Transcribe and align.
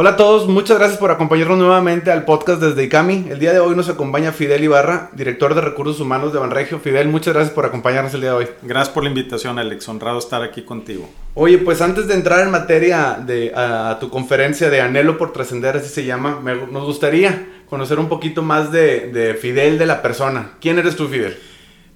Hola 0.00 0.10
a 0.10 0.16
todos, 0.16 0.46
muchas 0.46 0.78
gracias 0.78 1.00
por 1.00 1.10
acompañarnos 1.10 1.58
nuevamente 1.58 2.12
al 2.12 2.24
podcast 2.24 2.62
desde 2.62 2.84
ICAMI. 2.84 3.30
El 3.30 3.40
día 3.40 3.52
de 3.52 3.58
hoy 3.58 3.74
nos 3.74 3.88
acompaña 3.88 4.30
Fidel 4.30 4.62
Ibarra, 4.62 5.10
director 5.12 5.56
de 5.56 5.60
Recursos 5.60 5.98
Humanos 5.98 6.32
de 6.32 6.38
Banregio. 6.38 6.78
Fidel, 6.78 7.08
muchas 7.08 7.34
gracias 7.34 7.52
por 7.52 7.66
acompañarnos 7.66 8.14
el 8.14 8.20
día 8.20 8.30
de 8.30 8.36
hoy. 8.36 8.46
Gracias 8.62 8.94
por 8.94 9.02
la 9.02 9.08
invitación, 9.08 9.58
Alex. 9.58 9.88
Honrado 9.88 10.20
estar 10.20 10.40
aquí 10.40 10.62
contigo. 10.62 11.10
Oye, 11.34 11.58
pues 11.58 11.80
antes 11.82 12.06
de 12.06 12.14
entrar 12.14 12.46
en 12.46 12.52
materia 12.52 13.18
de 13.26 13.52
a, 13.56 13.98
tu 13.98 14.08
conferencia 14.08 14.70
de 14.70 14.80
Anhelo 14.80 15.18
por 15.18 15.32
Trascender, 15.32 15.78
así 15.78 15.88
se 15.88 16.04
llama, 16.04 16.40
nos 16.70 16.84
gustaría 16.84 17.64
conocer 17.68 17.98
un 17.98 18.08
poquito 18.08 18.40
más 18.40 18.70
de, 18.70 19.10
de, 19.10 19.34
Fidel, 19.34 19.78
de 19.78 19.86
la 19.86 20.00
persona. 20.00 20.52
¿Quién 20.60 20.78
eres 20.78 20.94
tú, 20.94 21.08
Fidel? 21.08 21.36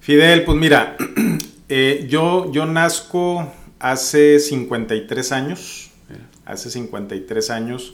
Fidel, 0.01 0.43
pues 0.43 0.57
mira, 0.57 0.97
eh, 1.69 2.05
yo, 2.09 2.51
yo 2.51 2.65
nazco 2.65 3.49
hace 3.79 4.39
53 4.39 5.31
años 5.31 5.92
hace 6.45 6.69
53 6.69 7.49
años. 7.49 7.93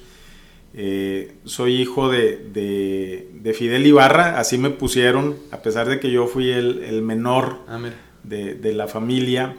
Eh, 0.74 1.36
soy 1.46 1.82
hijo 1.82 2.10
de, 2.10 3.54
Fidel 3.56 3.86
Ibarra, 3.88 4.40
así 4.40 4.58
me 4.58 4.70
pusieron, 4.70 5.38
a 5.52 5.62
pesar 5.62 5.88
de 5.90 6.00
que 6.00 6.12
yo 6.12 6.28
fui 6.28 6.52
el, 6.52 7.02
menor 7.02 7.60
ah, 7.68 7.80
de, 8.24 8.74
la 8.74 8.88
familia. 8.88 9.56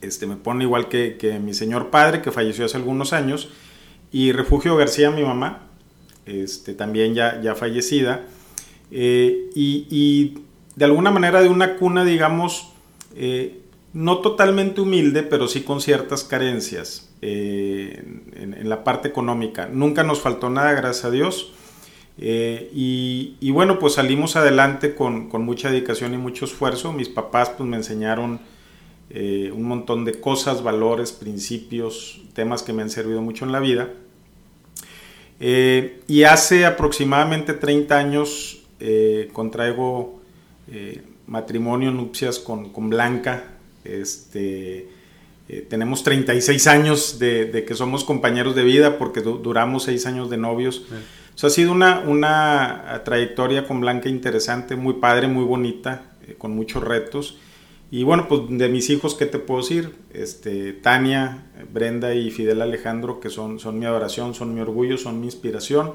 Este, 0.00 0.26
me 0.26 0.36
pone 0.36 0.64
igual 0.64 0.88
que, 0.88 1.40
mi 1.42 1.54
señor 1.54 1.90
padre, 1.90 2.22
que 2.22 2.32
falleció 2.32 2.64
hace 2.64 2.76
algunos 2.76 3.12
años, 3.12 3.50
y 4.12 4.32
Refugio 4.32 4.76
García, 4.76 5.10
mi 5.10 5.22
mamá, 5.22 5.68
este, 6.26 6.74
también 6.74 7.14
ya, 7.14 7.40
ya 7.40 7.54
fallecida. 7.54 8.24
Eh, 8.90 9.50
y, 9.54 10.38
de 10.74 10.84
alguna 10.84 11.10
manera 11.10 11.40
de 11.40 11.48
una 11.48 11.76
cuna, 11.76 12.04
digamos, 12.04 12.70
eh, 13.14 13.62
no 13.96 14.18
totalmente 14.18 14.82
humilde, 14.82 15.22
pero 15.22 15.48
sí 15.48 15.62
con 15.62 15.80
ciertas 15.80 16.22
carencias 16.22 17.08
eh, 17.22 18.04
en, 18.34 18.68
la 18.68 18.84
parte 18.84 19.08
económica. 19.08 19.70
Nunca 19.72 20.02
nos 20.02 20.20
faltó 20.20 20.50
nada, 20.50 20.72
gracias 20.72 21.06
a 21.06 21.10
Dios. 21.10 21.54
Eh, 22.18 22.70
y, 22.74 23.50
bueno, 23.52 23.78
pues 23.78 23.94
salimos 23.94 24.36
adelante 24.36 24.94
con, 24.94 25.30
mucha 25.42 25.70
dedicación 25.70 26.12
y 26.12 26.18
mucho 26.18 26.44
esfuerzo. 26.44 26.92
Mis 26.92 27.08
papás 27.08 27.48
pues 27.56 27.66
me 27.66 27.78
enseñaron 27.78 28.38
eh, 29.08 29.50
un 29.54 29.62
montón 29.62 30.04
de 30.04 30.20
cosas, 30.20 30.62
valores, 30.62 31.12
principios, 31.12 32.20
temas 32.34 32.62
que 32.62 32.74
me 32.74 32.82
han 32.82 32.90
servido 32.90 33.22
mucho 33.22 33.46
en 33.46 33.52
la 33.52 33.60
vida. 33.60 33.94
y 35.40 36.22
hace 36.24 36.66
aproximadamente 36.66 37.54
30 37.54 37.96
años 37.96 38.62
contraigo 39.32 40.20
matrimonio, 41.26 41.90
nupcias 41.92 42.38
con, 42.38 42.70
con 42.70 42.90
Blanca, 42.90 43.55
este, 43.88 44.88
eh, 45.48 45.64
tenemos 45.68 46.02
36 46.02 46.66
años 46.66 47.18
de, 47.18 47.64
que 47.66 47.74
somos 47.74 48.04
compañeros 48.04 48.56
de 48.56 48.64
vida 48.64 48.98
porque 48.98 49.20
duramos 49.20 49.84
6 49.84 50.06
años 50.06 50.30
de 50.30 50.36
novios. 50.36 50.86
ha 51.40 51.50
sido 51.50 51.72
una, 51.72 52.00
una, 52.00 53.02
trayectoria 53.04 53.66
con 53.66 53.80
Blanca 53.80 54.08
interesante, 54.08 54.74
muy 54.74 54.94
padre, 54.94 55.28
muy 55.28 55.44
bonita, 55.44 56.12
eh, 56.26 56.34
con 56.36 56.52
muchos 56.52 56.82
retos. 56.82 57.38
Y 57.90 58.02
bueno, 58.02 58.26
pues 58.26 58.42
de 58.48 58.68
mis 58.68 58.90
hijos, 58.90 59.14
¿qué 59.14 59.26
te 59.26 59.38
puedo 59.38 59.60
decir? 59.60 59.94
Este, 60.12 60.72
Tania, 60.72 61.46
Brenda 61.72 62.14
y 62.14 62.32
Fidel 62.32 62.60
Alejandro, 62.60 63.20
que 63.20 63.30
son, 63.30 63.60
son 63.60 63.78
mi 63.78 63.86
adoración, 63.86 64.34
son 64.34 64.52
mi 64.52 64.60
orgullo, 64.60 64.98
son 64.98 65.20
mi 65.20 65.26
inspiración. 65.26 65.92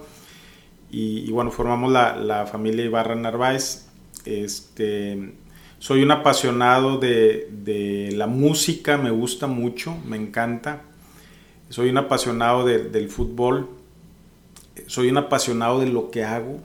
Y, 0.90 1.32
bueno, 1.32 1.52
formamos 1.52 1.92
la, 1.92 2.18
la, 2.18 2.46
familia 2.46 2.84
Ibarra 2.84 3.16
Narváez. 3.16 3.88
Este, 4.26 5.34
soy 5.82 6.04
un 6.04 6.12
apasionado 6.12 7.00
de, 7.00 8.14
la 8.14 8.28
música, 8.28 9.00
me 9.00 9.10
gusta 9.10 9.48
mucho, 9.48 9.98
me 10.06 10.16
encanta. 10.16 10.84
Soy 11.70 11.90
un 11.90 11.98
apasionado 11.98 12.64
del 12.66 13.10
fútbol. 13.10 13.68
Soy 14.86 15.10
un 15.10 15.18
apasionado 15.18 15.80
de 15.80 15.88
lo 15.88 16.12
que 16.12 16.24
hago 16.24 16.60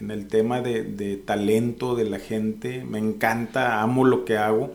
en 0.00 0.10
el 0.10 0.28
tema 0.28 0.62
de, 0.62 1.20
talento 1.26 1.94
de 1.94 2.04
la 2.06 2.18
gente. 2.18 2.82
Me 2.88 2.98
encanta, 2.98 3.82
amo 3.82 4.06
lo 4.06 4.24
que 4.24 4.38
hago. 4.38 4.74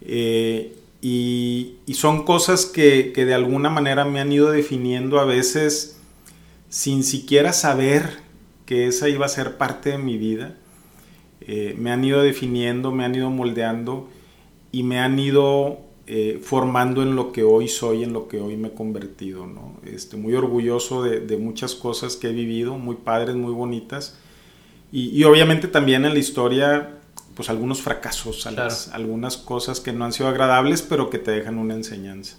Eh, 0.00 0.74
y, 1.02 1.76
son 1.92 2.24
cosas 2.24 2.64
que, 2.64 3.12
que 3.14 3.26
de 3.26 3.34
alguna 3.34 3.68
manera 3.68 4.06
me 4.06 4.18
han 4.18 4.32
ido 4.32 4.50
definiendo 4.50 5.20
a 5.20 5.26
veces 5.26 5.98
sin 6.70 7.04
siquiera 7.04 7.52
saber 7.52 8.20
que 8.64 8.86
esa 8.86 9.10
iba 9.10 9.26
a 9.26 9.28
ser 9.28 9.58
parte 9.58 9.90
de 9.90 9.98
mi 9.98 10.16
vida 10.16 10.56
eh, 11.46 11.74
me 11.78 11.90
han 11.90 12.04
ido 12.04 12.22
definiendo, 12.22 12.92
me 12.92 13.04
han 13.04 13.14
ido 13.14 13.30
moldeando 13.30 14.08
y 14.72 14.82
me 14.82 14.98
han 14.98 15.18
ido 15.18 15.78
eh, 16.06 16.38
formando 16.42 17.02
en 17.02 17.16
lo 17.16 17.32
que 17.32 17.44
hoy 17.44 17.66
soy, 17.68 18.02
en 18.02 18.12
lo 18.12 18.28
que 18.28 18.38
hoy 18.38 18.56
me 18.56 18.68
he 18.68 18.74
convertido. 18.74 19.46
¿no? 19.46 19.78
Este, 19.84 20.16
muy 20.16 20.34
orgulloso 20.34 21.02
de, 21.02 21.36
muchas 21.36 21.74
cosas 21.74 22.16
que 22.16 22.28
he 22.28 22.32
vivido, 22.32 22.76
muy 22.78 22.96
padres, 22.96 23.36
muy 23.36 23.52
bonitas. 23.52 24.18
Y, 24.92 25.24
obviamente 25.24 25.66
también 25.66 26.04
en 26.04 26.12
la 26.12 26.20
historia, 26.20 26.98
pues 27.34 27.50
algunos 27.50 27.82
fracasos, 27.82 28.46
algunas 28.92 29.36
cosas 29.36 29.80
que 29.80 29.92
no 29.92 30.04
han 30.04 30.12
sido 30.12 30.28
agradables, 30.28 30.82
pero 30.82 31.10
que 31.10 31.18
te 31.18 31.32
dejan 31.32 31.58
una 31.58 31.74
enseñanza. 31.74 32.36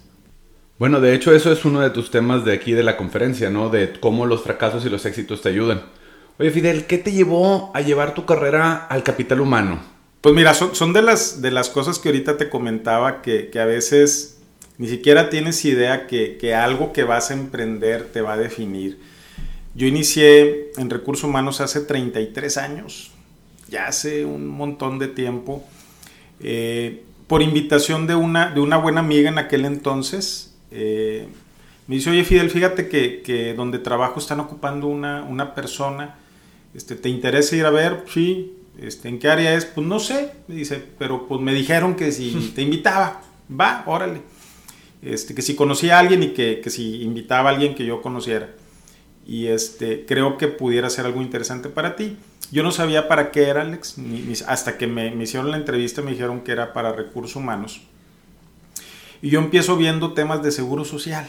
Bueno, 0.78 1.00
de 1.00 1.14
hecho 1.14 1.34
eso 1.34 1.52
es 1.52 1.66
uno 1.66 1.80
de 1.80 1.90
tus 1.90 2.10
temas 2.10 2.46
de 2.46 2.54
aquí 2.54 2.72
de 2.72 2.82
la 2.82 2.96
conferencia, 2.96 3.50
¿no? 3.50 3.68
De 3.68 3.92
cómo 4.00 4.24
los 4.24 4.42
fracasos 4.42 4.86
y 4.86 4.88
los 4.88 5.04
éxitos 5.04 5.42
te 5.42 5.50
ayudan. 5.50 5.82
Oye, 6.38 6.50
Fidel, 6.50 6.84
¿qué 6.84 6.98
te 6.98 7.12
llevó 7.12 7.70
a 7.74 7.80
llevar 7.80 8.12
tu 8.12 8.26
carrera 8.26 8.74
al 8.90 9.02
capital 9.02 9.40
humano? 9.40 9.80
Pues 10.20 10.34
mira, 10.34 10.52
son, 10.52 10.92
de, 10.92 11.00
las, 11.00 11.40
de 11.40 11.50
las 11.50 11.70
cosas 11.70 11.98
que 11.98 12.10
ahorita 12.10 12.36
te 12.36 12.50
comentaba 12.50 13.22
que, 13.22 13.50
a 13.58 13.64
veces 13.64 14.38
ni 14.76 14.86
siquiera 14.86 15.30
tienes 15.30 15.64
idea 15.64 16.06
que, 16.06 16.36
que, 16.36 16.54
algo 16.54 16.92
que 16.92 17.04
vas 17.04 17.30
a 17.30 17.34
emprender 17.34 18.12
te 18.12 18.20
va 18.20 18.34
a 18.34 18.36
definir. 18.36 18.98
Yo 19.74 19.86
inicié 19.86 20.72
en 20.76 20.90
recursos 20.90 21.24
humanos 21.24 21.62
hace 21.62 21.80
33 21.80 22.58
años, 22.58 23.12
ya 23.70 23.86
hace 23.86 24.26
un 24.26 24.46
montón 24.46 24.98
de 24.98 25.08
tiempo, 25.08 25.64
eh, 26.40 27.02
por 27.28 27.40
invitación 27.40 28.06
de 28.06 28.14
una, 28.14 28.50
de 28.50 28.60
una 28.60 28.76
buena 28.76 29.00
amiga 29.00 29.30
en 29.30 29.38
aquel 29.38 29.64
entonces. 29.64 30.54
Eh, 30.70 31.28
me 31.86 31.94
dice, 31.94 32.10
oye 32.10 32.24
Fidel, 32.24 32.50
fíjate 32.50 32.88
que, 32.90 33.22
que 33.22 33.54
donde 33.54 33.78
trabajo 33.78 34.20
están 34.20 34.40
ocupando 34.40 34.86
una, 34.86 35.22
una 35.22 35.54
persona 35.54 36.16
este, 36.76 36.94
¿te 36.94 37.08
interesa 37.08 37.56
ir 37.56 37.64
a 37.64 37.70
ver? 37.70 38.04
Sí. 38.12 38.52
Este, 38.78 39.08
¿En 39.08 39.18
qué 39.18 39.28
área 39.28 39.54
es? 39.54 39.64
Pues 39.64 39.86
no 39.86 39.98
sé, 39.98 40.32
me 40.46 40.54
dice, 40.54 40.82
pero 40.98 41.26
pues 41.26 41.40
me 41.40 41.54
dijeron 41.54 41.96
que 41.96 42.12
si 42.12 42.52
te 42.54 42.60
invitaba, 42.60 43.22
va, 43.50 43.82
órale. 43.86 44.20
Este, 45.00 45.34
que 45.34 45.40
si 45.40 45.54
conocía 45.54 45.96
a 45.96 46.00
alguien 46.00 46.22
y 46.22 46.28
que, 46.28 46.62
si 46.66 47.02
invitaba 47.02 47.48
a 47.48 47.52
alguien 47.54 47.74
que 47.74 47.86
yo 47.86 48.02
conociera. 48.02 48.50
Y 49.26 49.46
este, 49.46 50.04
creo 50.06 50.36
que 50.36 50.48
pudiera 50.48 50.90
ser 50.90 51.06
algo 51.06 51.22
interesante 51.22 51.70
para 51.70 51.96
ti. 51.96 52.18
Yo 52.52 52.62
no 52.62 52.70
sabía 52.70 53.08
para 53.08 53.30
qué 53.30 53.44
era, 53.44 53.62
Alex, 53.62 53.96
hasta 54.46 54.76
que 54.76 54.86
me, 54.86 55.08
hicieron 55.20 55.50
la 55.50 55.56
entrevista 55.56 56.02
me 56.02 56.12
dijeron 56.12 56.42
que 56.42 56.52
era 56.52 56.74
para 56.74 56.92
recursos 56.92 57.34
humanos. 57.36 57.80
Y 59.22 59.30
yo 59.30 59.40
empiezo 59.40 59.76
viendo 59.76 60.12
temas 60.12 60.42
de 60.42 60.52
seguro 60.52 60.84
social, 60.84 61.28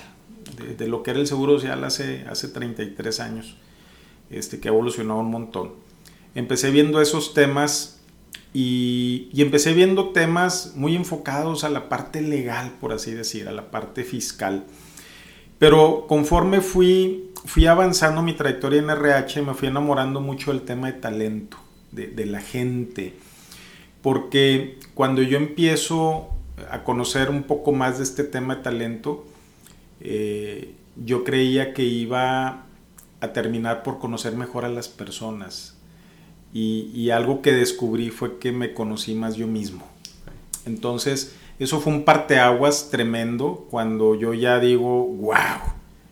de, 0.58 0.76
de, 0.76 0.88
lo 0.88 1.02
que 1.02 1.12
era 1.12 1.20
el 1.22 1.28
seguro 1.28 1.54
social 1.54 1.84
hace, 1.86 2.26
hace 2.30 2.50
33 2.50 3.20
años 3.22 3.56
este, 4.30 4.60
que 4.60 4.70
ha 4.70 4.72
evolucionado 4.72 5.20
un 5.20 5.32
montón. 5.32 5.74
Empecé 6.36 6.72
viendo 6.72 7.02
esos 7.02 7.34
temas 7.34 7.98
y, 8.54 9.30
empecé 9.36 9.74
viendo 9.74 10.10
temas 10.10 10.74
muy 10.76 10.96
enfocados 10.96 11.64
a 11.64 11.70
la 11.70 11.90
parte 11.90 12.22
legal, 12.22 12.74
por 12.80 12.94
así 12.94 13.12
decir, 13.12 13.48
a 13.48 13.52
la 13.52 13.70
parte 13.72 14.04
fiscal. 14.04 14.66
Pero 15.60 16.06
conforme 16.08 16.62
fui, 16.62 17.32
fui 17.46 17.66
avanzando 17.66 18.22
mi 18.22 18.34
trayectoria 18.34 18.80
en 18.80 18.90
RH, 18.90 19.42
me 19.42 19.54
fui 19.54 19.68
enamorando 19.68 20.22
mucho 20.22 20.52
del 20.52 20.62
tema 20.62 20.88
de 20.88 21.00
talento, 21.00 21.58
de, 21.92 22.26
la 22.26 22.42
gente. 22.42 23.16
Porque 24.02 24.80
cuando 24.94 25.22
yo 25.22 25.38
empiezo 25.38 26.30
a 26.72 26.84
conocer 26.84 27.30
un 27.30 27.44
poco 27.44 27.72
más 27.72 27.98
de 27.98 28.04
este 28.04 28.24
tema 28.24 28.56
de 28.56 28.64
talento, 28.64 29.26
eh, 30.00 30.74
yo 30.96 31.24
creía 31.24 31.74
que 31.74 31.84
iba 31.84 32.67
a 33.20 33.34
terminar 33.34 33.84
por 33.84 34.00
conocer 34.00 34.36
mejor 34.36 34.66
a 34.66 34.70
las 34.70 34.88
personas. 34.88 35.76
Y, 36.54 37.12
algo 37.12 37.42
que 37.42 37.52
descubrí 37.52 38.10
fue 38.10 38.40
que 38.40 38.52
me 38.52 38.74
conocí 38.74 39.14
más 39.14 39.36
yo 39.36 39.48
mismo. 39.48 39.88
Entonces, 40.66 41.36
eso 41.60 41.80
fue 41.80 41.94
un 41.94 42.04
parteaguas 42.04 42.90
tremendo 42.90 43.68
cuando 43.70 44.16
yo 44.16 44.34
ya 44.34 44.60
digo, 44.60 45.06
wow, 45.06 45.36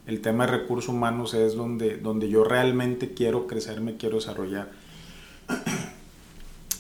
el 0.05 0.21
tema 0.21 0.45
de 0.45 0.51
recursos 0.51 0.89
humanos 0.89 1.33
es 1.33 1.55
donde, 1.55 1.97
donde 1.97 2.29
yo 2.29 2.43
realmente 2.43 3.13
quiero 3.13 3.47
crecer, 3.47 3.81
me 3.81 3.97
quiero 3.97 4.17
desarrollar. 4.17 4.69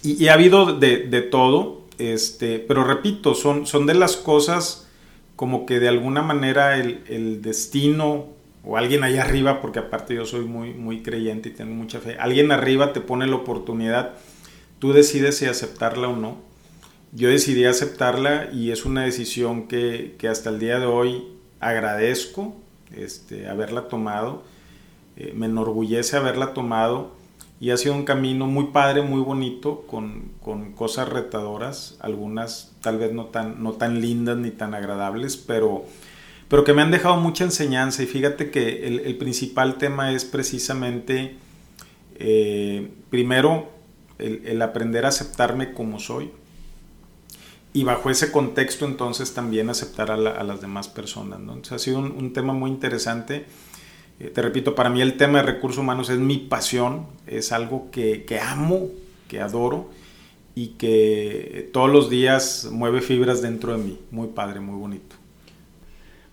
Y, 0.03 0.27
ha 0.27 0.33
habido 0.33 0.77
de, 0.77 1.21
todo, 1.31 1.85
este, 1.97 2.59
pero 2.59 2.83
repito, 2.83 3.33
son, 3.33 3.65
son 3.65 3.87
de 3.87 3.95
las 3.95 4.15
cosas 4.15 4.87
como 5.35 5.65
que 5.65 5.79
de 5.79 5.87
alguna 5.87 6.21
manera 6.21 6.77
el, 6.77 7.03
el 7.07 7.41
destino 7.41 8.34
o 8.65 8.77
alguien 8.77 9.03
allá 9.03 9.23
arriba, 9.23 9.61
porque 9.61 9.79
aparte 9.79 10.15
yo 10.15 10.25
soy 10.25 10.45
muy, 10.45 10.73
muy 10.73 11.03
creyente 11.03 11.49
y 11.49 11.51
tengo 11.51 11.73
mucha 11.73 11.99
fe, 11.99 12.17
alguien 12.19 12.51
arriba 12.51 12.93
te 12.93 13.01
pone 13.01 13.27
la 13.27 13.35
oportunidad, 13.35 14.13
tú 14.79 14.93
decides 14.93 15.37
si 15.37 15.45
aceptarla 15.45 16.09
o 16.09 16.15
no. 16.15 16.37
Yo 17.11 17.29
decidí 17.29 17.63
aceptarla 17.63 18.49
y 18.51 18.71
es 18.71 18.83
una 18.83 19.03
decisión 19.03 19.67
que, 19.67 20.17
hasta 20.29 20.49
el 20.49 20.59
día 20.59 20.79
de 20.79 20.85
hoy 20.85 21.23
agradezco. 21.61 22.55
este, 22.93 23.47
haberla 23.47 23.87
tomado. 23.87 24.43
Eh, 25.15 25.31
me 25.33 25.45
enorgullece 25.45 26.17
haberla 26.17 26.53
tomado 26.53 27.11
y 27.59 27.69
ha 27.69 27.77
sido 27.77 27.95
un 27.95 28.03
camino 28.03 28.47
muy 28.47 28.65
padre, 28.67 29.01
muy 29.01 29.21
bonito, 29.21 29.85
con, 29.87 30.33
con, 30.41 30.73
cosas 30.73 31.07
retadoras, 31.07 31.97
algunas 32.01 32.75
tal 32.81 32.97
vez 32.97 33.13
no 33.13 33.25
tan, 33.25 33.63
no 33.63 33.73
tan 33.73 34.01
lindas 34.01 34.37
ni 34.37 34.51
tan 34.51 34.73
agradables, 34.73 35.37
pero, 35.37 35.85
pero 36.47 36.63
que 36.63 36.73
me 36.73 36.81
han 36.81 36.91
dejado 36.91 37.17
mucha 37.17 37.43
enseñanza 37.43 38.03
y 38.03 38.05
fíjate 38.05 38.51
que 38.51 38.85
el, 38.87 39.17
principal 39.17 39.77
tema 39.77 40.11
es 40.11 40.25
precisamente, 40.25 41.37
eh, 42.15 42.91
primero, 43.09 43.71
el, 44.19 44.61
aprender 44.61 45.05
a 45.05 45.09
aceptarme 45.09 45.73
como 45.73 45.99
soy, 45.99 46.31
y 47.73 47.83
bajo 47.83 48.09
ese 48.09 48.31
contexto 48.31 48.85
entonces 48.85 49.33
también 49.33 49.69
aceptar 49.69 50.09
a, 50.11 50.17
las 50.17 50.61
demás 50.61 50.87
personas. 50.87 51.41
¿no? 51.41 51.59
Ha 51.69 51.79
sido 51.79 51.99
un, 51.99 52.31
tema 52.31 52.53
muy 52.53 52.71
interesante. 52.71 53.45
Eh, 54.21 54.29
te 54.29 54.41
repito, 54.41 54.75
para 54.75 54.89
mí 54.89 55.01
el 55.01 55.17
tema 55.17 55.39
de 55.39 55.43
recursos 55.43 55.79
humanos 55.79 56.09
es 56.09 56.17
mi 56.17 56.37
pasión, 56.37 57.07
es 57.27 57.51
algo 57.51 57.91
que, 57.91 58.23
que, 58.23 58.39
amo, 58.39 58.91
que 59.27 59.41
adoro 59.41 59.89
y 60.55 60.67
que 60.77 61.69
todos 61.73 61.89
los 61.89 62.09
días 62.09 62.69
mueve 62.71 63.01
fibras 63.01 63.41
dentro 63.41 63.77
de 63.77 63.83
mí. 63.83 63.99
Muy 64.09 64.29
padre, 64.29 64.61
muy 64.61 64.79
bonito. 64.79 65.17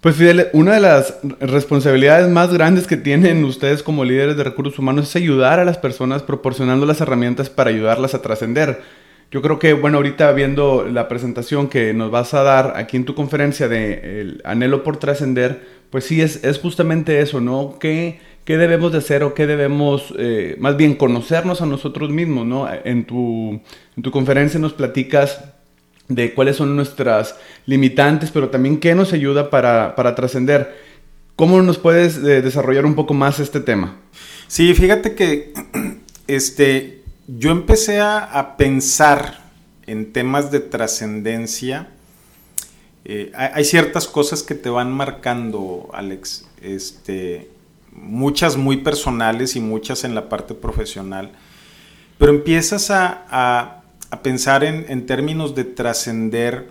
Pues 0.02 0.16
Fidel, 0.16 0.48
una 0.52 0.74
de 0.74 0.80
las 0.80 1.14
responsabilidades 1.38 2.28
más 2.28 2.52
grandes 2.52 2.88
que 2.88 2.96
tienen 2.96 3.44
ustedes 3.44 3.84
como 3.84 4.04
líderes 4.04 4.36
de 4.36 4.42
recursos 4.42 4.76
humanos 4.80 5.08
es 5.08 5.14
ayudar 5.14 5.60
a 5.60 5.64
las 5.64 5.78
personas 5.78 6.24
proporcionando 6.24 6.86
las 6.86 7.00
herramientas 7.00 7.50
para 7.50 7.70
ayudarlas 7.70 8.12
a 8.12 8.20
trascender. 8.20 8.80
Yo 9.30 9.42
creo 9.42 9.60
que, 9.60 9.74
bueno, 9.74 9.98
ahorita 9.98 10.32
viendo 10.32 10.88
la 10.90 11.06
presentación 11.06 11.68
que 11.68 11.94
nos 11.94 12.10
vas 12.10 12.34
a 12.34 12.42
dar 12.42 12.72
aquí 12.74 12.96
en 12.96 13.04
tu 13.04 13.14
conferencia 13.14 13.68
de 13.68 14.20
el 14.20 14.42
anhelo 14.44 14.82
por 14.82 14.96
trascender, 14.96 15.60
pues 15.90 16.02
sí, 16.02 16.20
es, 16.20 16.42
es 16.42 16.58
justamente 16.58 17.20
eso, 17.20 17.40
¿no? 17.40 17.76
¿Qué, 17.78 18.18
¿Qué, 18.44 18.56
debemos 18.56 18.90
de 18.90 18.98
hacer 18.98 19.22
o 19.22 19.34
qué 19.34 19.46
debemos, 19.46 20.12
eh, 20.18 20.56
más 20.58 20.76
bien, 20.76 20.96
conocernos 20.96 21.62
a 21.62 21.66
nosotros 21.66 22.10
mismos, 22.10 22.44
¿no? 22.44 22.68
En 22.84 23.04
tu, 23.04 23.60
en 23.96 24.02
tu 24.02 24.10
conferencia 24.10 24.58
nos 24.58 24.72
platicas 24.72 25.51
de 26.14 26.34
cuáles 26.34 26.56
son 26.56 26.76
nuestras 26.76 27.36
limitantes, 27.66 28.30
pero 28.30 28.48
también 28.48 28.78
qué 28.80 28.94
nos 28.94 29.12
ayuda 29.12 29.50
para, 29.50 29.94
para 29.94 30.14
trascender. 30.14 30.92
¿Cómo 31.36 31.62
nos 31.62 31.78
puedes 31.78 32.18
eh, 32.18 32.42
desarrollar 32.42 32.84
un 32.84 32.94
poco 32.94 33.14
más 33.14 33.40
este 33.40 33.60
tema? 33.60 33.96
Sí, 34.46 34.74
fíjate 34.74 35.14
que 35.14 35.52
este, 36.26 37.02
yo 37.26 37.50
empecé 37.50 38.00
a, 38.00 38.56
pensar 38.58 39.42
en 39.86 40.12
temas 40.12 40.50
de 40.50 40.60
trascendencia. 40.60 41.88
Eh, 43.04 43.32
hay, 43.34 43.64
ciertas 43.64 44.06
cosas 44.06 44.42
que 44.42 44.54
te 44.54 44.68
van 44.68 44.92
marcando, 44.92 45.88
Alex. 45.92 46.46
Este, 46.60 47.50
muchas 47.92 48.56
muy 48.56 48.78
personales 48.78 49.56
y 49.56 49.60
muchas 49.60 50.04
en 50.04 50.14
la 50.14 50.28
parte 50.28 50.54
profesional. 50.54 51.32
Pero 52.18 52.32
empiezas 52.32 52.90
a, 52.90 53.81
pensar 54.20 54.64
en, 54.64 54.84
en, 54.88 55.06
términos 55.06 55.54
de 55.54 55.64
trascender 55.64 56.68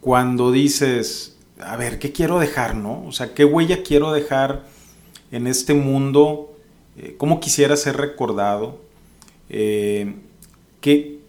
cuando 0.00 0.52
dices, 0.52 1.36
a 1.60 1.76
ver, 1.76 1.98
¿qué 1.98 2.12
quiero 2.12 2.38
dejar, 2.38 2.74
no? 2.74 3.04
O 3.04 3.12
sea, 3.12 3.34
¿qué 3.34 3.44
huella 3.44 3.82
quiero 3.82 4.12
dejar 4.12 4.64
en 5.30 5.46
este 5.46 5.74
mundo? 5.74 6.56
Eh, 6.96 7.16
¿Cómo 7.18 7.40
quisiera 7.40 7.76
ser 7.76 7.96
recordado? 7.96 8.80
Eh, 9.48 10.14
¿qué, 10.80 11.20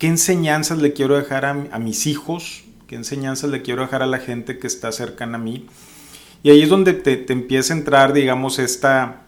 enseñanzas 0.00 0.78
le 0.78 0.92
quiero 0.92 1.16
dejar 1.16 1.46
a, 1.46 1.78
mis 1.78 2.06
hijos, 2.06 2.64
qué 2.86 2.94
enseñanzas 2.94 3.48
le 3.48 3.62
quiero 3.62 3.80
dejar 3.80 4.02
a 4.02 4.06
la 4.06 4.18
gente 4.18 4.58
que 4.58 4.66
está 4.66 4.92
cercana 4.92 5.38
a 5.38 5.40
mí. 5.40 5.66
Y 6.42 6.50
ahí 6.50 6.60
es 6.60 6.68
donde 6.68 6.92
te, 6.92 7.32
empieza 7.32 7.72
a 7.72 7.78
entrar, 7.78 8.12
digamos, 8.12 8.58
esta, 8.58 9.22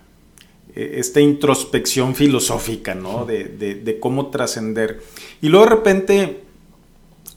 esta 0.76 1.20
introspección 1.20 2.14
filosófica, 2.14 2.94
¿no? 2.94 3.25
De, 3.25 3.99
cómo 4.00 4.28
trascender. 4.28 5.02
Y 5.40 5.49
luego 5.49 5.67
de 5.67 5.70
repente, 5.70 6.40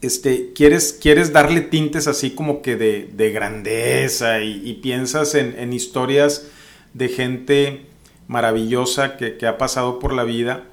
este, 0.01 0.51
quieres, 0.53 0.93
quieres 0.93 1.33
darle 1.33 1.61
tintes 1.61 2.07
así 2.07 2.31
como 2.31 2.61
que 2.61 2.75
de, 2.75 3.31
grandeza 3.31 4.41
y, 4.41 4.73
piensas 4.81 5.35
en, 5.35 5.73
historias 5.73 6.47
de 6.93 7.07
gente 7.07 7.85
maravillosa 8.27 9.17
que, 9.17 9.37
que, 9.37 9.47
ha 9.47 9.57
pasado 9.57 9.99
por 9.99 10.13
la 10.13 10.23
vida 10.23 10.65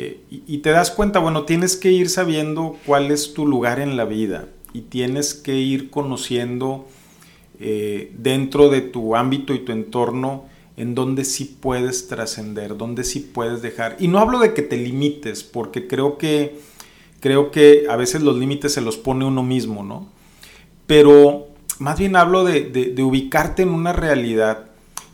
eh, 0.00 0.20
y, 0.30 0.58
te 0.58 0.70
das 0.70 0.92
cuenta, 0.92 1.18
bueno, 1.18 1.44
tienes 1.44 1.76
que 1.76 1.90
ir 1.90 2.08
sabiendo 2.08 2.76
cuál 2.86 3.10
es 3.10 3.34
tu 3.34 3.46
lugar 3.46 3.80
en 3.80 3.96
la 3.96 4.04
vida 4.04 4.46
y 4.72 4.82
tienes 4.82 5.34
que 5.34 5.56
ir 5.56 5.90
conociendo 5.90 6.86
eh, 7.58 8.12
dentro 8.16 8.68
de 8.68 8.80
tu 8.80 9.16
ámbito 9.16 9.54
y 9.54 9.58
tu 9.58 9.72
entorno 9.72 10.44
en 10.78 10.94
donde 10.94 11.24
sí 11.24 11.56
puedes 11.60 12.08
trascender, 12.08 12.76
donde 12.76 13.04
sí 13.04 13.20
puedes 13.20 13.60
dejar. 13.62 13.96
Y 13.98 14.08
no 14.08 14.18
hablo 14.18 14.38
de 14.38 14.54
que 14.54 14.62
te 14.62 14.76
limites, 14.76 15.44
porque 15.44 15.86
creo 15.86 16.18
que, 16.18 16.58
creo 17.20 17.50
que 17.50 17.86
a 17.90 17.96
veces 17.96 18.22
los 18.22 18.36
límites 18.36 18.72
se 18.72 18.80
los 18.80 18.96
pone 18.96 19.24
uno 19.24 19.42
mismo, 19.42 19.82
¿no? 19.84 20.08
Pero 20.86 21.48
más 21.78 21.98
bien 21.98 22.16
hablo 22.16 22.44
de 22.44 23.02
ubicarte 23.02 23.62
en 23.62 23.70
una 23.70 23.92
realidad 23.92 24.68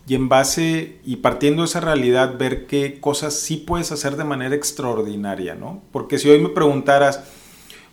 y 0.07 0.15
en 0.15 0.29
base 0.29 0.99
y 1.05 1.17
partiendo 1.17 1.63
de 1.63 1.67
esa 1.67 1.81
realidad 1.81 2.37
ver 2.39 2.67
qué 2.67 3.01
cosas 3.01 3.35
sí 3.35 3.57
puedes 3.57 3.91
hacer 3.91 4.17
de 4.17 4.25
manera 4.25 4.55
extraordinaria, 4.55 5.55
¿no? 5.55 5.83
Porque 5.93 6.19
si 6.19 6.29
hoy 6.29 6.41
me 6.41 6.51
preguntaras, 6.51 7.21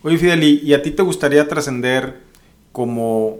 oye 0.02 0.18
Fidel, 0.18 0.44
¿y, 0.44 0.74
a 0.74 0.82
ti 0.82 0.90
te 0.90 1.02
gustaría 1.02 1.48
trascender 1.48 2.20
como, 2.70 3.38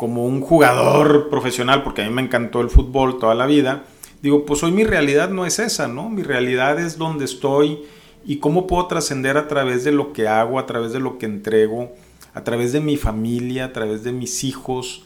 como 0.00 0.24
un 0.24 0.40
jugador 0.40 1.28
profesional? 1.28 1.82
Porque 1.82 2.00
a 2.00 2.08
mí 2.08 2.14
me 2.14 2.22
encantó 2.22 2.62
el 2.62 2.70
fútbol 2.70 3.18
toda 3.18 3.34
la 3.34 3.44
vida. 3.44 3.84
Digo, 4.22 4.46
pues 4.46 4.62
hoy 4.62 4.72
mi 4.72 4.84
realidad 4.84 5.28
no 5.28 5.44
es 5.44 5.58
esa, 5.58 5.88
¿no? 5.88 6.08
Mi 6.08 6.22
realidad 6.22 6.80
es 6.80 6.96
donde 6.96 7.26
estoy 7.26 7.80
y 8.24 8.36
cómo 8.36 8.66
puedo 8.66 8.86
trascender 8.86 9.36
a 9.36 9.46
través 9.46 9.84
de 9.84 9.92
lo 9.92 10.14
que 10.14 10.26
hago, 10.26 10.58
a 10.58 10.64
través 10.64 10.94
de 10.94 11.00
lo 11.00 11.18
que 11.18 11.26
entrego, 11.26 11.92
a 12.32 12.44
través 12.44 12.72
de 12.72 12.80
mi 12.80 12.96
familia, 12.96 13.66
a 13.66 13.72
través 13.74 14.02
de 14.02 14.12
mis 14.12 14.42
hijos, 14.42 15.04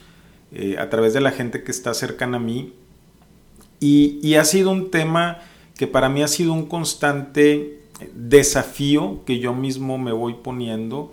eh, 0.52 0.76
a 0.79 0.88
través 0.91 1.12
de 1.12 1.20
la 1.20 1.32
gente 1.32 1.64
que 1.64 1.73
está 1.73 1.93
cercana 1.93 2.37
a 2.37 2.41
mí 2.41 2.73
y, 3.85 4.35
ha 4.37 4.44
sido 4.44 4.70
un 4.70 4.91
tema 4.91 5.41
que 5.76 5.87
para 5.87 6.08
mí 6.08 6.23
ha 6.23 6.29
sido 6.29 6.55
un 6.55 6.67
constante 6.67 7.81
desafío 8.14 9.25
que 9.26 9.41
yo 9.41 9.52
mismo 9.52 9.99
me 9.99 10.12
voy 10.12 10.37
poniendo 10.43 11.12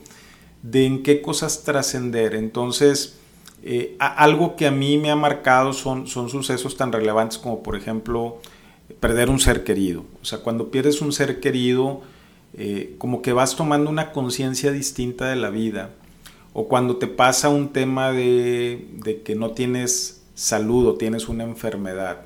de 0.63 0.86
en 0.86 1.04
qué 1.04 1.22
cosas 1.22 1.63
trascender. 1.63 2.33
Entonces, 2.33 3.19
eh, 3.63 3.96
algo 4.00 4.56
que 4.56 4.68
a 4.68 4.72
mí 4.72 4.98
me 4.98 5.12
ha 5.12 5.16
marcado 5.16 5.74
son, 5.74 6.08
son 6.08 6.30
sucesos 6.30 6.78
tan 6.78 6.92
relevantes 6.92 7.38
como, 7.38 7.63
por 7.63 7.75
ejemplo, 7.75 8.40
perder 9.00 9.30
un 9.30 9.40
ser 9.40 9.64
querido. 9.64 10.06
O 10.21 10.26
sea, 10.26 10.40
cuando 10.40 10.71
pierdes 10.71 11.02
un 11.02 11.12
ser 11.12 11.40
querido, 11.40 12.02
eh, 12.57 12.95
como 12.97 13.21
que 13.21 13.33
vas 13.33 13.56
tomando 13.56 13.90
una 13.90 14.12
conciencia 14.12 14.71
distinta 14.71 15.30
de 15.30 15.35
la 15.35 15.50
vida. 15.50 15.92
O 16.54 16.68
cuando 16.68 16.97
te 16.97 17.07
pasa 17.07 17.50
un 17.50 17.69
tema 17.69 18.12
de, 18.12 18.88
de 19.04 19.21
que 19.21 19.35
no 19.35 19.52
tienes 19.52 20.24
salud 20.35 20.88
o 20.88 20.95
tienes 20.95 21.30
una 21.30 21.44
enfermedad 21.44 22.26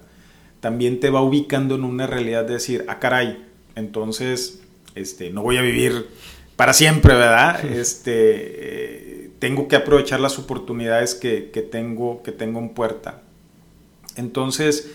también 0.65 0.99
te 0.99 1.11
va 1.11 1.21
ubicando 1.21 1.75
en 1.75 1.83
una 1.83 2.07
realidad 2.07 2.43
de 2.43 2.53
decir, 2.53 2.85
ah, 2.87 2.97
caray, 2.97 3.45
entonces, 3.75 4.63
este, 4.95 5.29
no 5.29 5.43
voy 5.43 5.57
a 5.57 5.61
vivir 5.61 6.07
para 6.55 6.73
siempre, 6.73 7.13
¿verdad? 7.13 7.63
Este, 7.71 8.11
eh, 8.13 9.04
tengo 9.45 9.67
que 9.67 9.75
aprovechar 9.75 10.19
las 10.19 10.39
oportunidades 10.39 11.13
que, 11.13 11.39
tengo, 11.71 12.23
que 12.23 12.31
tengo 12.31 12.57
en 12.57 12.69
puerta. 12.69 13.21
Entonces, 14.15 14.89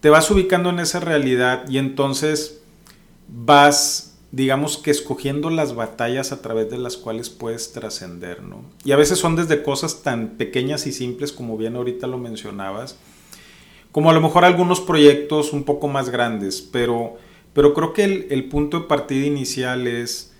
te 0.00 0.10
vas 0.10 0.28
ubicando 0.28 0.70
en 0.70 0.80
esa 0.80 0.98
realidad 0.98 1.68
y 1.68 1.78
entonces 1.78 2.62
vas, 3.28 4.18
digamos 4.32 4.76
que 4.76 4.90
escogiendo 4.90 5.50
las 5.50 5.76
batallas 5.76 6.32
a 6.32 6.42
través 6.42 6.68
de 6.68 6.78
las 6.78 6.96
cuales 6.96 7.30
puedes 7.30 7.72
trascender, 7.72 8.42
¿no? 8.42 8.64
Y 8.84 8.90
a 8.90 8.96
veces 8.96 9.20
son 9.20 9.36
desde 9.36 9.62
cosas 9.62 10.02
tan 10.02 10.30
pequeñas 10.30 10.88
y 10.88 10.92
simples 10.92 11.30
como 11.30 11.56
bien 11.56 11.76
ahorita 11.76 12.08
lo 12.08 12.18
mencionabas, 12.18 12.96
como 13.92 14.10
a 14.10 14.14
lo 14.14 14.20
mejor 14.20 14.44
algunos 14.44 14.80
proyectos 14.80 15.52
un 15.52 15.62
poco 15.62 15.86
más 15.86 16.08
grandes, 16.08 16.60
pero, 16.60 17.18
pero 17.52 17.72
creo 17.72 17.92
que 17.92 18.26
el, 18.28 18.48
punto 18.48 18.80
de 18.80 18.86
partida 18.88 19.24
inicial 19.24 19.86
es 19.86 20.32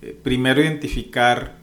eh, 0.00 0.18
primero 0.22 0.62
identificar 0.62 1.57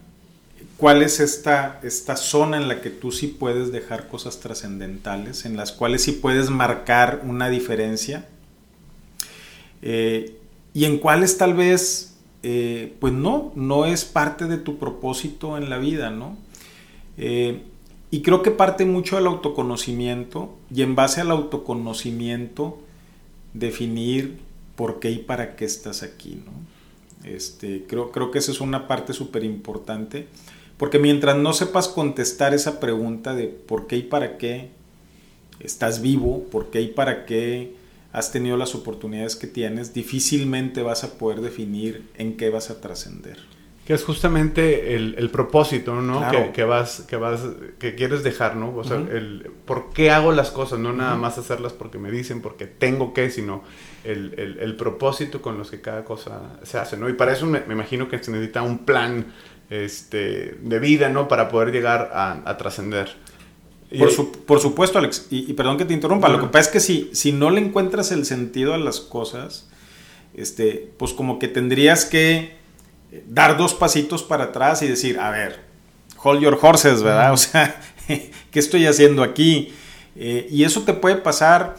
cuál 0.76 1.02
es 1.02 1.20
esta, 1.20 1.80
esta 1.82 2.16
zona 2.16 2.56
en 2.56 2.68
la 2.68 2.80
que 2.80 2.90
tú 2.90 3.12
sí 3.12 3.28
puedes 3.28 3.72
dejar 3.72 4.08
cosas 4.08 4.40
trascendentales, 4.40 5.44
en 5.44 5.56
las 5.56 5.72
cuales 5.72 6.02
sí 6.02 6.12
puedes 6.12 6.50
marcar 6.50 7.22
una 7.24 7.48
diferencia, 7.48 8.28
eh, 9.82 10.38
y 10.74 10.84
en 10.84 10.98
cuáles 10.98 11.38
tal 11.38 11.54
vez, 11.54 12.16
eh, 12.42 12.94
pues 13.00 13.12
no, 13.12 13.52
no 13.54 13.86
es 13.86 14.04
parte 14.04 14.46
de 14.46 14.58
tu 14.58 14.78
propósito 14.78 15.56
en 15.56 15.70
la 15.70 15.78
vida, 15.78 16.10
¿no? 16.10 16.36
Y 18.10 18.22
creo 18.22 18.42
que 18.42 18.50
parte 18.50 18.84
mucho 18.84 19.16
del 19.16 19.26
autoconocimiento 19.26 20.56
y 20.72 20.82
en 20.82 20.94
base 20.94 21.20
al 21.20 21.30
autoconocimiento 21.30 22.78
definir 23.52 24.38
por 24.76 25.00
qué 25.00 25.10
y 25.10 25.18
para 25.18 25.56
qué 25.56 25.64
estás 25.64 26.02
aquí. 26.02 26.40
¿no? 26.44 27.28
Este, 27.28 27.84
creo, 27.86 28.12
creo 28.12 28.30
que 28.30 28.38
esa 28.38 28.52
es 28.52 28.60
una 28.60 28.86
parte 28.86 29.12
súper 29.12 29.44
importante 29.44 30.28
porque 30.78 30.98
mientras 30.98 31.36
no 31.36 31.52
sepas 31.52 31.88
contestar 31.88 32.54
esa 32.54 32.80
pregunta 32.80 33.34
de 33.34 33.48
por 33.48 33.86
qué 33.86 33.96
y 33.96 34.02
para 34.02 34.36
qué, 34.38 34.70
estás 35.60 36.02
vivo, 36.02 36.44
por 36.50 36.70
qué 36.70 36.82
y 36.82 36.88
para 36.88 37.24
qué 37.24 37.74
has 38.12 38.32
tenido 38.32 38.56
las 38.56 38.74
oportunidades 38.74 39.36
que 39.36 39.46
tienes, 39.46 39.92
difícilmente 39.92 40.82
vas 40.82 41.04
a 41.04 41.18
poder 41.18 41.40
definir 41.40 42.08
en 42.16 42.36
qué 42.36 42.50
vas 42.50 42.70
a 42.70 42.80
trascender. 42.80 43.38
Que 43.86 43.94
es 43.94 44.02
justamente 44.02 44.96
el, 44.96 45.30
propósito, 45.30 45.94
¿no? 46.00 46.20
Que, 46.52 46.64
vas, 46.64 47.02
que 47.02 47.14
vas, 47.14 47.42
que 47.78 47.94
quieres 47.94 48.24
dejar, 48.24 48.56
¿no? 48.56 48.74
O 48.74 48.82
sea, 48.82 48.96
el 48.96 49.52
por 49.64 49.90
qué 49.90 50.10
hago 50.10 50.32
las 50.32 50.50
cosas, 50.50 50.80
no 50.80 50.92
nada 50.92 51.14
más 51.14 51.38
hacerlas 51.38 51.72
porque 51.72 51.96
me 51.96 52.10
dicen, 52.10 52.42
porque 52.42 52.66
tengo 52.66 53.14
que, 53.14 53.30
sino 53.30 53.62
el, 54.02 54.74
propósito 54.76 55.40
con 55.40 55.56
los 55.56 55.70
que 55.70 55.80
cada 55.80 56.04
cosa 56.04 56.58
se 56.64 56.78
hace, 56.78 56.96
¿no? 56.96 57.08
Y 57.08 57.12
para 57.12 57.32
eso 57.32 57.46
me, 57.46 57.62
imagino 57.70 58.08
que 58.08 58.20
se 58.20 58.32
necesita 58.32 58.62
un 58.62 58.78
plan 58.78 59.26
este, 59.70 60.56
de 60.60 60.78
vida, 60.78 61.08
¿no? 61.08 61.28
Para 61.28 61.48
poder 61.48 61.72
llegar 61.72 62.10
a, 62.12 62.56
trascender. 62.56 63.14
Por, 63.98 64.32
por, 64.44 64.60
supuesto, 64.60 64.98
Alex, 64.98 65.28
y, 65.30 65.52
perdón 65.52 65.78
que 65.78 65.84
te 65.84 65.94
interrumpa, 65.94 66.28
lo 66.28 66.40
que 66.40 66.46
pasa 66.46 66.60
es 66.60 66.68
que 66.68 66.80
si, 66.80 67.10
si 67.12 67.32
no 67.32 67.50
le 67.50 67.60
encuentras 67.60 68.10
el 68.10 68.24
sentido 68.24 68.74
a 68.74 68.78
las 68.78 69.00
cosas, 69.00 69.68
este, 70.34 70.92
pues 70.98 71.12
como 71.12 71.38
que 71.38 71.48
tendrías 71.48 72.04
que 72.04 72.56
dar 73.28 73.56
dos 73.56 73.74
pasitos 73.74 74.22
para 74.22 74.44
atrás 74.44 74.82
y 74.82 74.88
decir, 74.88 75.18
a 75.18 75.30
ver, 75.30 75.60
hold 76.22 76.42
your 76.42 76.58
horses, 76.60 77.02
¿verdad? 77.02 77.32
O 77.32 77.36
sea, 77.36 77.80
¿qué 78.06 78.58
estoy 78.58 78.86
haciendo 78.86 79.22
aquí? 79.22 79.72
Eh, 80.16 80.46
y 80.50 80.64
eso 80.64 80.82
te 80.82 80.92
puede 80.92 81.16
pasar 81.16 81.76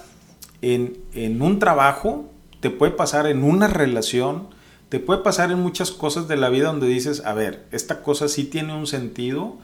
en, 0.61 0.97
en, 1.13 1.41
un 1.41 1.59
trabajo, 1.59 2.31
te 2.59 2.69
puede 2.69 2.91
pasar 2.91 3.27
en 3.27 3.43
una 3.43 3.67
relación, 3.67 4.49
te 4.89 4.99
puede 4.99 5.21
pasar 5.21 5.51
en 5.51 5.59
muchas 5.59 5.91
cosas 5.91 6.27
de 6.27 6.37
la 6.37 6.49
vida 6.49 6.67
donde 6.67 6.87
dices, 6.87 7.23
a 7.25 7.33
ver, 7.33 7.65
esta 7.71 8.01
cosa 8.01 8.27
sí 8.27 8.45
tiene 8.45 8.73
un 8.73 8.87
sentido 8.87 9.57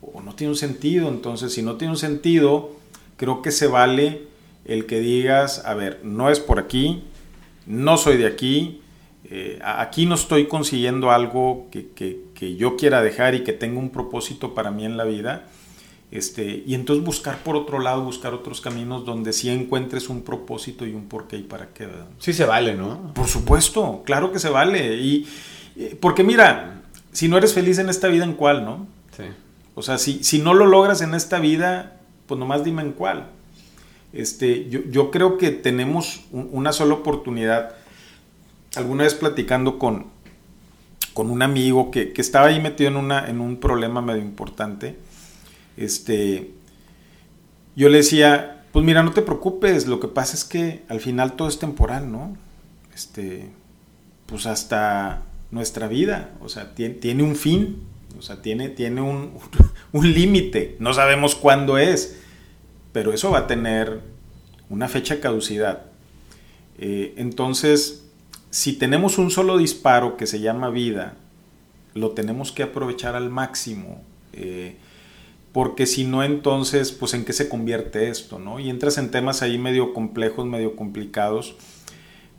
o 0.00 0.20
no 0.22 0.34
tiene 0.34 0.52
un 0.52 0.56
sentido. 0.56 1.08
Entonces, 1.08 1.52
si 1.52 1.62
no 1.62 1.76
tiene 1.76 1.92
un 1.92 1.98
sentido, 1.98 2.72
creo 3.16 3.42
que 3.42 3.50
se 3.50 3.66
vale 3.66 4.22
el 4.64 4.86
que 4.86 5.00
digas, 5.00 5.64
a 5.64 5.74
ver, 5.74 6.00
no 6.04 6.30
es 6.30 6.40
por 6.40 6.58
aquí, 6.58 7.02
no 7.66 7.96
soy 7.96 8.16
de 8.16 8.26
aquí, 8.26 8.80
eh, 9.30 9.58
aquí 9.64 10.06
no 10.06 10.14
estoy 10.14 10.46
consiguiendo 10.46 11.10
algo 11.10 11.68
que, 11.70 12.56
yo 12.58 12.76
quiera 12.76 13.02
dejar 13.02 13.34
y 13.34 13.44
que 13.44 13.52
tenga 13.52 13.78
un 13.78 13.90
propósito 13.90 14.54
para 14.54 14.70
mí 14.70 14.84
en 14.84 14.96
la 14.96 15.04
vida. 15.04 15.46
Este, 16.12 16.62
y 16.66 16.74
entonces 16.74 17.04
buscar 17.04 17.38
por 17.38 17.56
otro 17.56 17.78
lado, 17.78 18.02
buscar 18.02 18.34
otros 18.34 18.60
caminos 18.60 19.06
donde 19.06 19.32
sí 19.32 19.48
encuentres 19.48 20.10
un 20.10 20.22
propósito 20.22 20.86
y 20.86 20.92
un 20.92 21.08
porqué 21.08 21.38
y 21.38 21.42
para 21.42 21.68
qué. 21.68 21.88
Sí 22.18 22.34
se 22.34 22.44
vale, 22.44 22.74
¿no? 22.74 23.14
Por 23.14 23.28
supuesto, 23.28 24.02
claro 24.04 24.30
que 24.30 24.38
se 24.38 24.50
vale. 24.50 24.96
Y, 24.96 25.26
eh, 25.74 25.96
porque 25.98 26.22
mira, 26.22 26.82
si 27.12 27.28
no 27.28 27.38
eres 27.38 27.54
feliz 27.54 27.78
en 27.78 27.88
esta 27.88 28.08
vida, 28.08 28.24
¿en 28.24 28.34
cuál, 28.34 28.62
no? 28.64 28.86
Sí. 29.16 29.24
O 29.74 29.80
sea, 29.80 29.96
si, 29.96 30.22
si 30.22 30.38
no 30.38 30.52
lo 30.52 30.66
logras 30.66 31.00
en 31.00 31.14
esta 31.14 31.38
vida, 31.38 31.98
pues 32.26 32.38
nomás 32.38 32.62
dime 32.62 32.82
en 32.82 32.92
cuál. 32.92 33.28
Este, 34.12 34.68
yo, 34.68 35.10
creo 35.10 35.38
que 35.38 35.50
tenemos 35.50 36.24
una 36.30 36.72
sola 36.72 36.94
oportunidad 36.94 37.74
alguna 38.76 39.04
vez 39.04 39.14
platicando 39.14 39.78
con, 39.78 40.08
con 41.14 41.30
un 41.30 41.40
amigo 41.40 41.90
que, 41.90 42.12
estaba 42.18 42.48
ahí 42.48 42.60
metido 42.60 42.90
en, 42.90 42.96
una, 42.96 43.28
en 43.30 43.40
un 43.40 43.56
problema 43.56 44.02
medio 44.02 44.20
importante, 44.20 44.98
este, 45.76 46.52
yo 47.76 47.88
le 47.88 47.98
decía, 47.98 48.64
pues 48.72 48.84
mira, 48.84 49.02
no 49.02 49.12
te 49.12 49.22
preocupes, 49.22 49.86
lo 49.86 50.00
que 50.00 50.08
pasa 50.08 50.34
es 50.34 50.44
que 50.44 50.82
al 50.88 51.00
final 51.00 51.34
todo 51.34 51.48
es 51.48 51.58
temporal, 51.58 52.10
¿no? 52.10 52.36
Este, 52.94 53.50
pues 54.26 54.46
hasta 54.46 55.22
nuestra 55.50 55.88
vida, 55.88 56.30
o 56.40 56.48
sea, 56.48 56.74
tiene, 56.74 56.94
tiene 56.94 57.22
un 57.22 57.36
fin, 57.36 57.82
o 58.18 58.22
sea, 58.22 58.42
tiene, 58.42 58.68
tiene 58.68 59.00
un, 59.00 59.32
un 59.92 60.12
límite, 60.12 60.76
no 60.78 60.94
sabemos 60.94 61.34
cuándo 61.34 61.78
es, 61.78 62.18
pero 62.92 63.12
eso 63.12 63.30
va 63.30 63.40
a 63.40 63.46
tener 63.46 64.00
una 64.68 64.88
fecha 64.88 65.14
de 65.14 65.20
caducidad. 65.20 65.84
Eh, 66.78 67.14
entonces, 67.16 68.04
si 68.50 68.74
tenemos 68.74 69.18
un 69.18 69.30
solo 69.30 69.58
disparo 69.58 70.16
que 70.16 70.26
se 70.26 70.40
llama 70.40 70.70
vida, 70.70 71.16
lo 71.94 72.10
tenemos 72.10 72.52
que 72.52 72.62
aprovechar 72.62 73.14
al 73.14 73.30
máximo. 73.30 74.02
Eh, 74.32 74.76
porque 75.52 75.86
si 75.86 76.04
no, 76.04 76.24
entonces, 76.24 76.92
pues 76.92 77.12
en 77.14 77.24
qué 77.24 77.32
se 77.32 77.48
convierte 77.48 78.08
esto, 78.08 78.38
¿no? 78.38 78.58
Y 78.58 78.70
entras 78.70 78.96
en 78.96 79.10
temas 79.10 79.42
ahí 79.42 79.58
medio 79.58 79.92
complejos, 79.92 80.46
medio 80.46 80.76
complicados, 80.76 81.56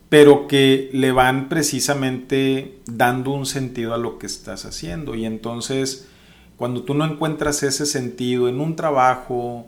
pero 0.09 0.47
que 0.47 0.89
le 0.93 1.11
van 1.11 1.47
precisamente 1.47 2.79
dando 2.85 3.31
un 3.31 3.45
sentido 3.45 3.93
a 3.93 3.99
lo 3.99 4.17
que 4.17 4.25
estás 4.25 4.65
haciendo. 4.65 5.15
Y 5.15 5.25
entonces, 5.25 6.07
cuando 6.57 6.83
tú 6.83 6.95
no 6.95 7.05
encuentras 7.05 7.61
ese 7.61 7.85
sentido 7.85 8.49
en 8.49 8.59
un 8.59 8.75
trabajo, 8.75 9.67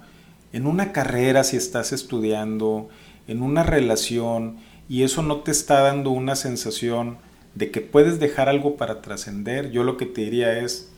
en 0.51 0.65
una 0.65 0.91
carrera, 0.91 1.43
si 1.43 1.57
estás 1.57 1.91
estudiando, 1.91 2.89
en 3.27 3.43
una 3.43 3.63
relación, 3.63 4.57
y 4.89 5.03
eso 5.03 5.21
no 5.21 5.37
te 5.37 5.51
está 5.51 5.81
dando 5.81 6.09
una 6.11 6.35
sensación 6.35 7.17
de 7.53 7.71
que 7.71 7.81
puedes 7.81 8.19
dejar 8.19 8.49
algo 8.49 8.75
para 8.75 9.01
trascender, 9.01 9.71
yo 9.71 9.83
lo 9.83 9.97
que 9.97 10.05
te 10.05 10.21
diría 10.21 10.59
es, 10.59 10.91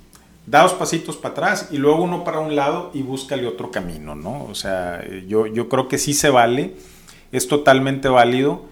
da 0.48 0.64
dos 0.64 0.74
pasitos 0.74 1.18
para 1.18 1.34
atrás 1.34 1.68
y 1.72 1.78
luego 1.78 2.02
uno 2.02 2.24
para 2.24 2.40
un 2.40 2.56
lado 2.56 2.90
y 2.94 3.04
búscale 3.04 3.46
otro 3.46 3.70
camino, 3.70 4.16
¿no? 4.16 4.46
O 4.46 4.56
sea, 4.56 5.06
yo, 5.28 5.46
yo 5.46 5.68
creo 5.68 5.90
que 5.90 5.98
sí 5.98 6.14
se 6.14 6.30
vale, 6.30 6.74
es 7.32 7.48
totalmente 7.48 8.08
válido. 8.08 8.66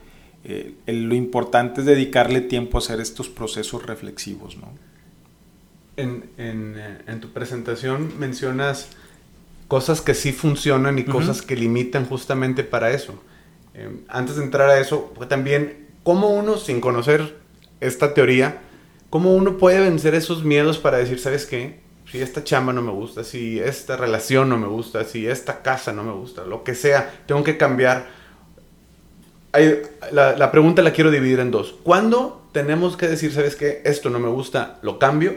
Eh, 0.46 0.74
lo 0.88 1.16
importante 1.16 1.82
es 1.82 1.86
dedicarle 1.86 2.40
tiempo 2.40 2.78
a 2.78 2.80
hacer 2.80 3.02
estos 3.02 3.28
procesos 3.28 3.86
reflexivos, 3.86 4.58
¿no? 4.58 4.70
En, 5.98 6.30
en, 6.38 6.76
eh, 6.78 6.98
en 7.08 7.20
tu 7.20 7.32
presentación 7.32 8.14
mencionas 8.18 8.90
cosas 9.68 10.00
que 10.00 10.14
sí 10.14 10.32
funcionan 10.32 10.98
y 10.98 11.04
cosas 11.04 11.42
que 11.42 11.56
limitan 11.56 12.06
justamente 12.06 12.64
para 12.64 12.92
eso. 12.92 13.22
Antes 14.08 14.38
de 14.38 14.44
entrar 14.44 14.70
a 14.70 14.80
eso, 14.80 15.12
fue 15.18 15.26
también 15.26 15.88
cómo 16.04 16.30
uno, 16.30 16.56
sin 16.58 16.80
conocer 16.80 17.36
esta 17.82 18.14
teoría, 18.14 18.62
cómo 19.16 19.34
uno 19.34 19.58
puede 19.58 19.80
vencer 19.80 20.14
esos 20.14 20.44
miedos 20.44 20.78
para 20.78 20.98
decir, 20.98 21.22
¿sabes 21.22 21.46
qué? 21.46 21.80
Si 22.12 22.22
esta 22.22 22.44
chamba 22.44 22.74
no 22.74 22.82
me 22.82 22.92
gusta, 22.92 23.24
si 23.24 23.62
esta 23.62 23.96
relación 23.96 24.50
no 24.50 24.58
me 24.58 24.68
gusta, 24.68 25.06
si 25.06 25.26
esta 25.26 25.62
casa 25.62 25.94
no 25.94 26.04
me 26.04 26.12
gusta, 26.12 26.44
lo 26.44 26.66
que 26.66 26.76
sea, 26.76 27.14
tengo 27.26 27.42
que 27.42 27.56
cambiar. 27.56 28.08
la, 30.12 30.52
pregunta 30.52 30.82
la 30.82 30.92
quiero 30.92 31.12
dividir 31.12 31.40
en 31.40 31.50
dos. 31.50 31.76
¿Cuándo 31.84 32.46
tenemos 32.52 32.98
que 32.98 33.08
decir, 33.08 33.32
¿sabes 33.32 33.56
qué? 33.56 33.82
Esto 33.86 34.10
no 34.10 34.20
me 34.20 34.28
gusta, 34.28 34.80
lo 34.82 35.00
cambio? 35.00 35.34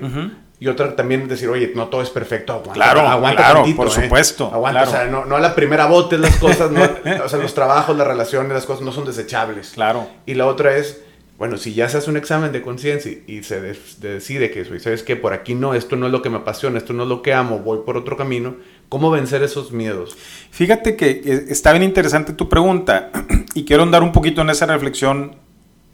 Y 0.59 0.67
otra 0.67 0.97
también 0.97 1.29
decir, 1.29 1.49
oye, 1.49 1.71
no 1.77 1.87
todo 1.87 2.03
es 2.03 2.11
perfecto, 2.11 2.55
aguanta. 2.55 2.73
Claro, 2.73 3.03
aguanta 3.03 3.45
claro, 3.45 3.65
por 3.77 3.87
¿eh? 3.87 3.91
supuesto. 3.91 4.51
Aguanta, 4.53 4.83
o 4.83 4.87
sea, 4.87 5.05
no, 5.05 5.25
no, 5.25 5.37
a 5.37 5.41
la 5.41 5.55
primera 5.55 5.87
bote 5.87 6.19
las 6.19 6.37
cosas, 6.39 6.73
no, 6.73 6.83
o 7.25 7.29
sea, 7.29 7.39
los 7.39 7.55
trabajos, 7.55 7.97
las 7.97 8.09
relaciones, 8.09 8.51
las 8.51 8.67
cosas 8.67 8.83
no 8.83 8.91
son 8.91 9.05
desechables. 9.05 9.71
Claro. 9.71 10.09
Y 10.27 10.35
la 10.35 10.47
otra 10.47 10.77
es, 10.77 11.01
bueno, 11.39 11.57
si 11.57 11.73
ya 11.73 11.89
se 11.89 11.99
hace 11.99 12.11
un 12.11 12.17
examen 12.17 12.51
de 12.51 12.63
conciencia 12.63 13.13
y 13.29 13.45
se 13.45 13.61
decide 14.01 14.51
que, 14.51 14.65
¿sabes 14.81 15.05
qué? 15.05 15.15
Por 15.15 15.33
aquí 15.33 15.55
no, 15.55 15.73
esto 15.73 15.95
no 15.95 16.07
es 16.07 16.13
lo 16.13 16.21
que 16.21 16.31
me 16.31 16.39
apasiona, 16.39 16.79
esto 16.79 16.93
no 16.93 17.05
es 17.05 17.09
lo 17.09 17.23
que 17.23 17.33
amo, 17.33 17.61
voy 17.61 17.79
por 17.87 17.97
otro 17.97 18.17
camino, 18.17 18.57
¿cómo 18.89 19.13
vencer 19.13 19.45
esos 19.45 19.71
miedos? 19.71 20.17
Fíjate 20.51 20.97
que 20.97 21.45
está 21.49 21.71
bien 21.71 21.85
interesante 21.85 22.33
tu 22.33 22.49
pregunta 22.49 23.13
y 23.55 23.65
quiero 23.65 23.85
andar 23.85 24.03
un 24.03 24.11
poquito 24.11 24.43
en 24.43 24.51
esa 24.51 24.67
reflexión 24.67 25.37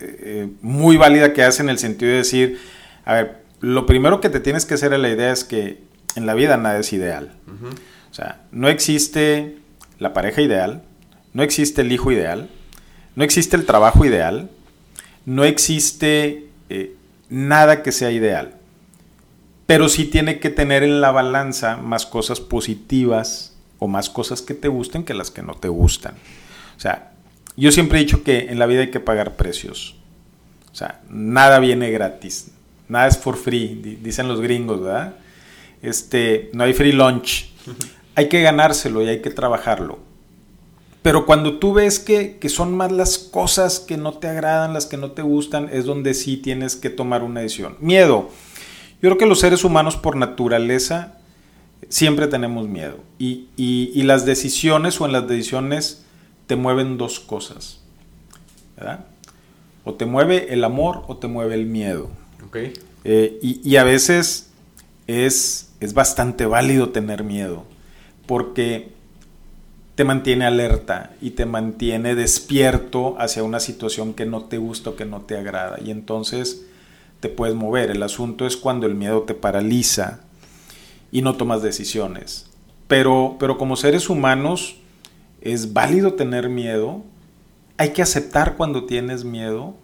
eh, 0.01 0.17
eh, 0.23 0.49
muy 0.63 0.97
válida 0.97 1.35
que 1.35 1.43
hace 1.43 1.63
en 1.63 1.69
el 1.69 1.79
sentido 1.79 2.13
de 2.13 2.19
decir, 2.19 2.59
a 3.05 3.13
ver, 3.13 3.43
lo 3.61 3.85
primero 3.85 4.23
que 4.23 4.31
te 4.31 4.41
tienes 4.41 4.65
que 4.65 4.75
hacer 4.75 4.95
a 4.95 4.99
la 4.99 5.11
idea 5.11 5.31
es 5.31 5.45
que 5.45 5.83
en 6.17 6.25
la 6.25 6.33
vida 6.33 6.57
nada 6.57 6.79
es 6.79 6.91
ideal. 6.95 7.35
O 8.11 8.15
sea, 8.15 8.41
no 8.51 8.69
existe 8.69 9.57
la 9.99 10.15
pareja 10.15 10.41
ideal, 10.41 10.85
no 11.35 11.43
existe 11.43 11.83
el 11.83 11.93
hijo 11.93 12.13
ideal, 12.13 12.49
no 13.15 13.25
existe 13.25 13.57
el 13.57 13.67
trabajo 13.67 14.07
ideal, 14.07 14.51
no 15.27 15.45
existe 15.45 16.49
eh, 16.69 16.95
nada 17.29 17.83
que 17.83 17.93
sea 17.93 18.11
ideal. 18.11 18.57
Pero 19.67 19.89
sí 19.89 20.05
tiene 20.05 20.41
que 20.41 20.51
tener 20.51 20.83
en 20.83 21.01
la 21.01 21.11
balanza 21.11 21.77
más 21.77 22.07
cosas 22.07 22.41
positivas 22.41 23.55
o 23.79 23.89
más 23.89 24.11
cosas 24.11 24.43
que 24.43 24.55
te 24.55 24.69
gusten 24.69 25.05
que 25.05 25.15
las 25.15 25.31
que 25.31 25.43
no 25.43 25.55
te 25.55 25.69
gustan. 25.69 26.15
O 26.77 26.81
sea, 26.81 27.13
yo 27.57 27.73
siempre 27.73 27.99
he 27.99 28.05
dicho 28.05 28.23
que 28.23 28.51
en 28.51 28.59
la 28.59 28.67
vida 28.67 28.83
hay 28.83 28.91
que 28.91 29.01
pagar 29.01 29.37
precios. 29.37 29.97
O 30.73 30.75
sea, 30.75 31.01
nada 31.09 31.61
viene 31.61 31.91
gratis. 31.91 32.51
Nada 32.89 33.07
es 33.07 33.17
for 33.17 33.37
free, 33.37 33.99
dicen 34.03 34.29
los 34.29 34.41
gringos, 34.41 34.83
¿verdad? 34.83 35.15
Este, 35.81 36.51
no 36.53 36.65
hay 36.65 36.75
free 36.75 36.93
lunch. 36.93 37.51
Hay 38.17 38.29
que 38.29 38.43
ganárselo 38.43 39.03
y 39.03 39.09
hay 39.09 39.21
que 39.21 39.31
trabajarlo. 39.31 39.99
Pero 41.05 41.27
cuando 41.27 41.61
tú 41.61 41.73
ves 41.73 42.01
que, 42.01 42.41
son 42.49 42.77
más 42.77 42.91
las 42.91 43.19
cosas 43.19 43.79
que 43.79 43.97
no 43.97 44.15
te 44.15 44.27
agradan, 44.27 44.75
las 44.75 44.87
que 44.87 44.97
no 44.97 45.13
te 45.13 45.23
gustan, 45.23 45.69
es 45.71 45.85
donde 45.85 46.15
sí 46.15 46.37
tienes 46.37 46.75
que 46.75 46.91
tomar 46.91 47.23
una 47.23 47.43
decisión. 47.43 47.77
Miedo. 47.79 48.31
Yo 49.01 49.11
creo 49.11 49.19
que 49.19 49.27
los 49.27 49.39
seres 49.39 49.63
humanos 49.63 49.97
por 49.97 50.17
naturaleza 50.17 51.19
siempre 51.89 52.27
tenemos 52.27 52.67
miedo. 52.67 52.97
Y, 53.19 53.49
y 53.57 54.03
las 54.03 54.27
decisiones 54.27 55.01
o 55.01 55.07
en 55.07 55.13
las 55.13 55.29
decisiones 55.29 56.05
te 56.49 56.57
mueven 56.57 56.99
dos 56.99 57.21
cosas. 57.21 57.85
¿verdad? 58.77 59.07
O 59.85 59.95
te 59.95 60.07
mueve 60.07 60.53
el 60.53 60.65
amor 60.65 61.03
o 61.09 61.17
te 61.17 61.27
mueve 61.27 61.55
el 61.55 61.67
miedo. 61.67 62.11
Eh, 63.05 63.39
y, 63.43 63.77
a 63.77 63.85
veces 63.85 64.51
es, 65.07 65.73
es 65.81 65.93
bastante 65.93 66.47
válido 66.47 66.91
tener 66.91 67.25
miedo, 67.25 67.65
porque 68.27 68.94
te 69.95 70.05
mantiene 70.05 70.45
alerta 70.45 71.13
y 71.21 71.31
te 71.31 71.47
mantiene 71.47 72.15
despierto 72.15 73.17
hacia 73.19 73.45
una 73.45 73.61
situación 73.61 74.15
que 74.15 74.27
no 74.27 74.45
te 74.45 74.59
gusta 74.59 74.91
o 74.91 74.97
que 74.97 75.05
no 75.05 75.21
te 75.21 75.37
agrada. 75.37 75.79
Y 75.85 75.91
entonces 75.91 76.67
te 77.21 77.29
puedes 77.29 77.55
mover. 77.55 77.91
El 77.91 78.03
asunto 78.03 78.47
es 78.47 78.57
cuando 78.57 78.87
el 78.87 78.95
miedo 78.97 79.23
te 79.23 79.35
paraliza 79.35 80.21
y 81.13 81.23
no 81.23 81.37
tomas 81.37 81.63
decisiones. 81.63 82.51
Pero, 82.89 83.37
pero 83.39 83.57
como 83.57 83.77
seres 83.77 84.11
humanos 84.11 84.77
es 85.41 85.73
válido 85.73 86.15
tener 86.15 86.49
miedo. 86.49 87.03
Hay 87.77 87.91
que 87.91 88.03
aceptar 88.03 88.57
cuando 88.57 88.85
tienes 88.87 89.25
miedo. 89.25 89.75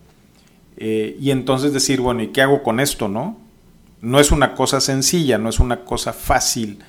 Eh, 0.76 1.16
y 1.20 1.30
entonces 1.30 1.72
decir, 1.72 2.00
bueno, 2.00 2.22
¿y 2.22 2.28
qué 2.28 2.42
hago 2.42 2.64
con 2.64 2.80
esto? 2.80 3.08
No, 3.08 3.36
no 4.00 4.18
es 4.18 4.32
una 4.32 4.54
cosa 4.54 4.80
sencilla, 4.80 5.38
no 5.38 5.50
es 5.50 5.60
una 5.60 5.84
cosa 5.84 6.12
fácil 6.12 6.80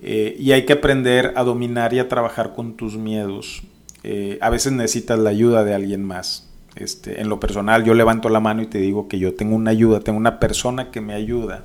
eh, 0.00 0.36
y 0.38 0.52
hay 0.52 0.64
que 0.64 0.74
aprender 0.74 1.32
a 1.36 1.42
dominar 1.42 1.92
y 1.92 1.98
a 1.98 2.08
trabajar 2.08 2.54
con 2.54 2.76
tus 2.76 2.96
miedos. 2.96 3.62
Eh, 4.04 4.38
a 4.40 4.50
veces 4.50 4.72
necesitas 4.72 5.18
la 5.18 5.30
ayuda 5.30 5.64
de 5.64 5.74
alguien 5.74 6.04
más. 6.04 6.48
Este, 6.76 7.20
en 7.20 7.28
lo 7.28 7.40
personal, 7.40 7.84
yo 7.84 7.94
levanto 7.94 8.28
la 8.28 8.38
mano 8.38 8.62
y 8.62 8.66
te 8.66 8.78
digo 8.78 9.08
que 9.08 9.18
yo 9.18 9.34
tengo 9.34 9.56
una 9.56 9.72
ayuda, 9.72 10.00
tengo 10.00 10.18
una 10.18 10.38
persona 10.38 10.90
que 10.90 11.00
me 11.00 11.14
ayuda. 11.14 11.64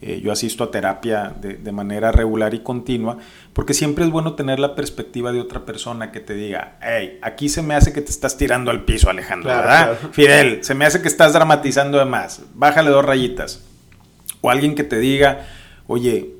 Eh, 0.00 0.20
yo 0.22 0.32
asisto 0.32 0.64
a 0.64 0.70
terapia 0.70 1.34
de, 1.40 1.72
manera 1.72 2.12
regular 2.12 2.52
y 2.52 2.60
continua, 2.60 3.16
porque 3.52 3.72
siempre 3.72 4.04
es 4.04 4.10
bueno 4.10 4.34
tener 4.34 4.58
la 4.58 4.74
perspectiva 4.74 5.32
de 5.32 5.40
otra 5.40 5.64
persona 5.64 6.12
que 6.12 6.20
te 6.20 6.34
diga, 6.34 6.76
hey, 6.82 7.18
aquí 7.22 7.48
se 7.48 7.62
me 7.62 7.74
hace 7.74 7.92
que 7.92 8.02
te 8.02 8.10
estás 8.10 8.36
tirando 8.36 8.70
al 8.70 8.84
piso, 8.84 9.08
Alejandro, 9.08 9.48
¿verdad? 9.48 9.96
Fidel, 10.12 10.62
se 10.62 10.74
me 10.74 10.84
hace 10.84 11.00
que 11.00 11.08
estás 11.08 11.32
dramatizando 11.32 11.98
de 11.98 12.04
más, 12.04 12.42
bájale 12.54 12.90
dos 12.90 13.04
rayitas. 13.04 13.62
O 14.42 14.50
alguien 14.50 14.74
que 14.74 14.84
te 14.84 14.98
diga, 14.98 15.46
oye, 15.86 16.34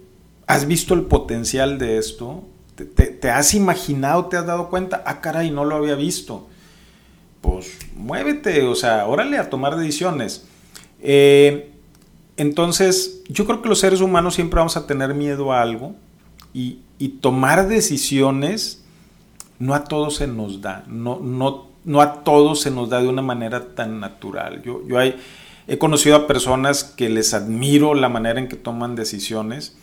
¿Has 0.47 0.67
visto 0.67 0.95
el 0.95 1.03
potencial 1.03 1.79
de 1.79 1.99
esto? 1.99 2.45
¿Te, 2.75 3.31
has 3.31 3.55
imaginado, 3.55 4.27
te 4.27 4.37
has 4.37 4.47
dado 4.47 4.69
cuenta? 4.69 5.03
Ah, 5.07 5.21
caray, 5.21 5.51
no 5.51 5.65
lo 5.65 5.77
había 5.77 5.95
visto. 5.95 6.49
Pues 7.41 7.79
muévete, 7.97 8.63
o 8.63 8.75
sea, 8.75 9.07
órale 9.07 9.39
a 9.39 9.49
tomar 9.49 9.77
decisiones. 9.77 10.47
Eh, 11.01 11.71
entonces, 12.37 13.23
yo 13.29 13.47
creo 13.47 13.63
que 13.63 13.69
los 13.69 13.79
seres 13.79 14.01
humanos 14.01 14.35
siempre 14.35 14.59
vamos 14.59 14.77
a 14.77 14.87
tener 14.87 15.15
miedo 15.15 15.53
a 15.53 15.63
algo 15.63 15.95
y, 16.53 16.81
tomar 17.21 17.69
decisiones 17.69 18.83
no 19.59 19.75
a 19.75 19.85
todos 19.85 20.17
se 20.17 20.27
nos 20.27 20.63
da, 20.63 20.85
no, 20.89 21.21
no, 21.21 21.69
no 21.85 22.01
a 22.01 22.25
todos 22.25 22.63
se 22.63 22.71
nos 22.71 22.89
da 22.89 23.03
de 23.03 23.09
una 23.09 23.21
manera 23.21 23.75
tan 23.75 24.01
natural. 24.01 24.63
Yo, 24.63 24.81
yo 24.87 24.99
he 25.01 25.79
conocido 25.79 26.17
a 26.17 26.27
personas 26.27 26.83
que 26.83 27.11
les 27.11 27.35
admiro 27.35 27.93
la 27.95 28.09
manera 28.09 28.41
en 28.41 28.49
que 28.49 28.57
toman 28.57 28.95
decisiones 28.95 29.77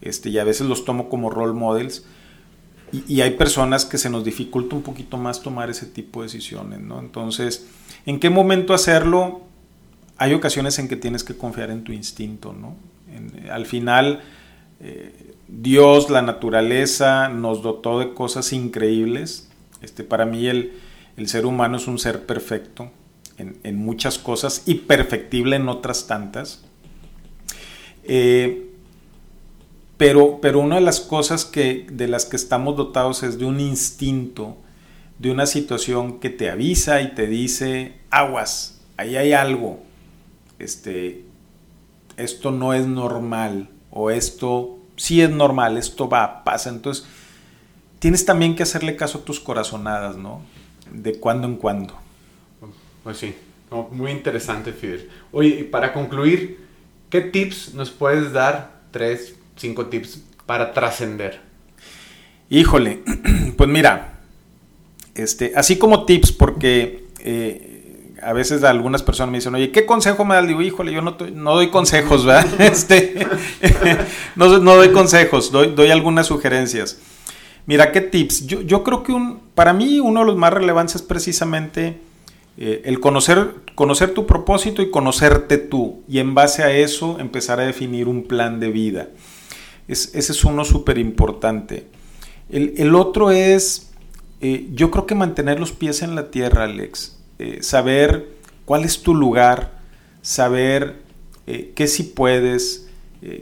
este, 0.00 0.30
y 0.30 0.38
a 0.38 0.44
veces 0.44 0.66
los 0.66 0.84
tomo 0.84 1.08
como 1.08 1.30
role 1.30 1.54
models. 1.54 2.04
Y, 2.90 3.20
hay 3.20 3.32
personas 3.32 3.84
que 3.84 3.98
se 3.98 4.08
nos 4.08 4.24
dificulta 4.24 4.74
un 4.74 4.82
poquito 4.82 5.18
más 5.18 5.42
tomar 5.42 5.68
ese 5.68 5.84
tipo 5.84 6.22
de 6.22 6.28
decisiones, 6.28 6.80
¿no? 6.80 6.98
Entonces, 7.00 7.66
¿en 8.06 8.18
qué 8.18 8.30
momento 8.30 8.72
hacerlo? 8.72 9.42
Hay 10.16 10.32
ocasiones 10.32 10.78
en 10.78 10.88
que 10.88 10.96
tienes 10.96 11.22
que 11.22 11.36
confiar 11.36 11.70
en 11.70 11.84
tu 11.84 11.92
instinto, 11.92 12.52
¿no? 12.52 12.76
al 13.50 13.66
final, 13.66 14.20
eh, 14.80 15.34
Dios, 15.48 16.08
la 16.08 16.22
naturaleza, 16.22 17.28
nos 17.28 17.62
dotó 17.62 17.98
de 17.98 18.14
cosas 18.14 18.52
increíbles. 18.52 19.48
Este, 19.82 20.04
para 20.04 20.24
mí 20.24 20.46
el, 20.46 20.72
ser 21.26 21.46
humano 21.46 21.78
es 21.78 21.88
un 21.88 21.98
ser 21.98 22.26
perfecto 22.26 22.90
en, 23.38 23.58
en, 23.64 23.76
muchas 23.76 24.18
cosas 24.18 24.62
y 24.66 24.74
perfectible 24.74 25.56
en 25.56 25.68
otras 25.68 26.06
tantas. 26.06 26.64
Eh, 28.04 28.67
pero, 29.98 30.38
pero 30.40 30.60
una 30.60 30.76
de 30.76 30.80
las 30.80 31.00
cosas 31.00 31.44
que, 31.44 31.86
de 31.90 32.08
las 32.08 32.24
que 32.24 32.36
estamos 32.36 32.76
dotados 32.76 33.22
es 33.22 33.38
de 33.38 33.44
un 33.44 33.60
instinto, 33.60 34.56
de 35.18 35.30
una 35.30 35.44
situación 35.44 36.20
que 36.20 36.30
te 36.30 36.48
avisa 36.48 37.02
y 37.02 37.14
te 37.14 37.26
dice, 37.26 37.98
aguas, 38.10 38.80
ahí 38.96 39.16
hay 39.16 39.32
algo, 39.32 39.80
este, 40.60 41.24
esto 42.16 42.52
no 42.52 42.72
es 42.72 42.86
normal, 42.86 43.68
o 43.90 44.10
esto 44.10 44.78
sí 44.96 45.20
es 45.20 45.30
normal, 45.30 45.76
esto 45.76 46.08
va, 46.08 46.44
pasa. 46.44 46.70
Entonces, 46.70 47.06
tienes 47.98 48.24
también 48.24 48.54
que 48.54 48.62
hacerle 48.62 48.96
caso 48.96 49.18
a 49.18 49.24
tus 49.24 49.40
corazonadas, 49.40 50.16
¿no? 50.16 50.42
De 50.92 51.18
cuando 51.18 51.46
en 51.48 51.56
cuando. 51.56 51.94
Pues 53.02 53.16
sí, 53.18 53.34
muy 53.92 54.10
interesante, 54.10 54.72
Fidel. 54.72 55.08
Oye, 55.32 55.60
y 55.60 55.62
para 55.64 55.92
concluir, 55.92 56.66
¿qué 57.10 57.20
tips 57.20 57.74
nos 57.74 57.90
puedes 57.90 58.32
dar? 58.32 58.78
Tres, 58.90 59.37
cinco 59.58 59.86
tips 59.86 60.22
para 60.46 60.72
trascender? 60.72 61.40
Híjole, 62.48 63.00
pues 63.56 63.68
mira, 63.68 64.20
este, 65.14 65.52
así 65.54 65.76
como 65.76 66.06
tips, 66.06 66.32
porque 66.32 67.04
eh, 67.20 68.14
a 68.22 68.32
veces 68.32 68.64
algunas 68.64 69.02
personas 69.02 69.30
me 69.30 69.38
dicen, 69.38 69.54
oye, 69.54 69.70
¿qué 69.70 69.84
consejo 69.84 70.24
me 70.24 70.34
das? 70.34 70.46
Digo, 70.46 70.62
híjole, 70.62 70.92
yo 70.92 71.02
no, 71.02 71.12
doy 71.54 71.68
consejos, 71.68 72.24
¿verdad? 72.24 72.46
Este, 72.58 73.26
no, 74.36 74.48
doy 74.48 74.90
consejos, 74.92 75.52
doy, 75.52 75.90
algunas 75.90 76.26
sugerencias. 76.26 76.98
Mira, 77.66 77.92
¿qué 77.92 78.00
tips? 78.00 78.46
Yo, 78.46 78.62
yo, 78.62 78.82
creo 78.82 79.02
que 79.02 79.12
un, 79.12 79.40
para 79.54 79.74
mí 79.74 80.00
uno 80.00 80.20
de 80.20 80.26
los 80.26 80.36
más 80.36 80.52
relevantes 80.54 80.96
es 80.96 81.02
precisamente 81.02 82.00
eh, 82.56 82.80
el 82.86 82.98
conocer, 82.98 83.56
conocer 83.74 84.14
tu 84.14 84.26
propósito 84.26 84.80
y 84.80 84.90
conocerte 84.90 85.58
tú, 85.58 86.02
y 86.08 86.18
en 86.18 86.34
base 86.34 86.62
a 86.62 86.72
eso 86.72 87.18
empezar 87.20 87.60
a 87.60 87.66
definir 87.66 88.08
un 88.08 88.24
plan 88.24 88.58
de 88.58 88.70
vida 88.70 89.08
ese 89.88 90.18
es 90.18 90.44
uno 90.44 90.64
súper 90.64 90.98
importante. 90.98 91.86
El, 92.50 92.94
otro 92.94 93.30
es, 93.30 93.90
eh, 94.40 94.68
yo 94.72 94.90
creo 94.90 95.06
que 95.06 95.14
mantener 95.14 95.60
los 95.60 95.72
pies 95.72 96.02
en 96.02 96.14
la 96.14 96.30
tierra, 96.30 96.64
Alex. 96.64 97.18
Eh, 97.38 97.58
saber 97.62 98.28
cuál 98.64 98.84
es 98.84 99.02
tu 99.02 99.14
lugar, 99.14 99.78
saber 100.22 100.96
eh, 101.46 101.72
qué 101.74 101.86
sí 101.86 102.02
puedes, 102.02 102.86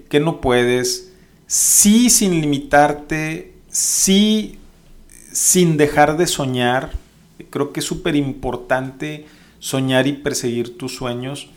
qué 0.09 0.21
no 0.21 0.41
puedes, 0.41 1.13
sí 1.47 2.09
sin 2.09 2.41
limitarte, 2.41 3.53
sí 3.69 4.59
sin 5.33 5.77
dejar 5.77 6.17
de 6.17 6.27
soñar. 6.27 6.93
Creo 7.51 7.73
que 7.73 7.81
es 7.81 7.87
súper 7.87 8.17
importante 8.17 9.27
soñar 9.59 10.07
y 10.07 10.15
perseguir 10.15 10.79
tus 10.79 10.97
sueños, 10.97 11.51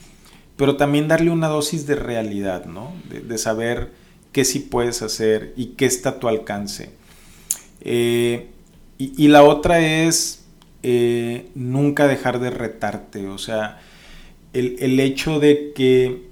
pero 0.58 0.76
también 0.76 1.08
darle 1.08 1.32
una 1.32 1.48
dosis 1.48 1.88
de 1.88 1.96
realidad, 1.96 2.66
¿no? 2.66 2.92
de 3.10 3.38
saber 3.38 3.92
qué 4.32 4.46
sí 4.46 4.60
puedes 4.60 5.02
hacer 5.02 5.54
y 5.56 5.68
qué 5.78 5.86
está 5.86 6.10
a 6.10 6.20
tu 6.20 6.28
alcance. 6.28 6.92
Eh, 7.82 8.48
y, 8.98 9.30
la 9.30 9.44
otra 9.44 9.80
es 9.80 10.44
eh, 10.84 11.48
nunca 11.56 12.06
dejar 12.06 12.42
de 12.42 12.50
retarte, 12.50 13.28
o 13.30 13.38
sea, 13.38 13.80
el, 14.52 15.00
hecho 15.00 15.40
de 15.40 15.72
que 15.74 16.24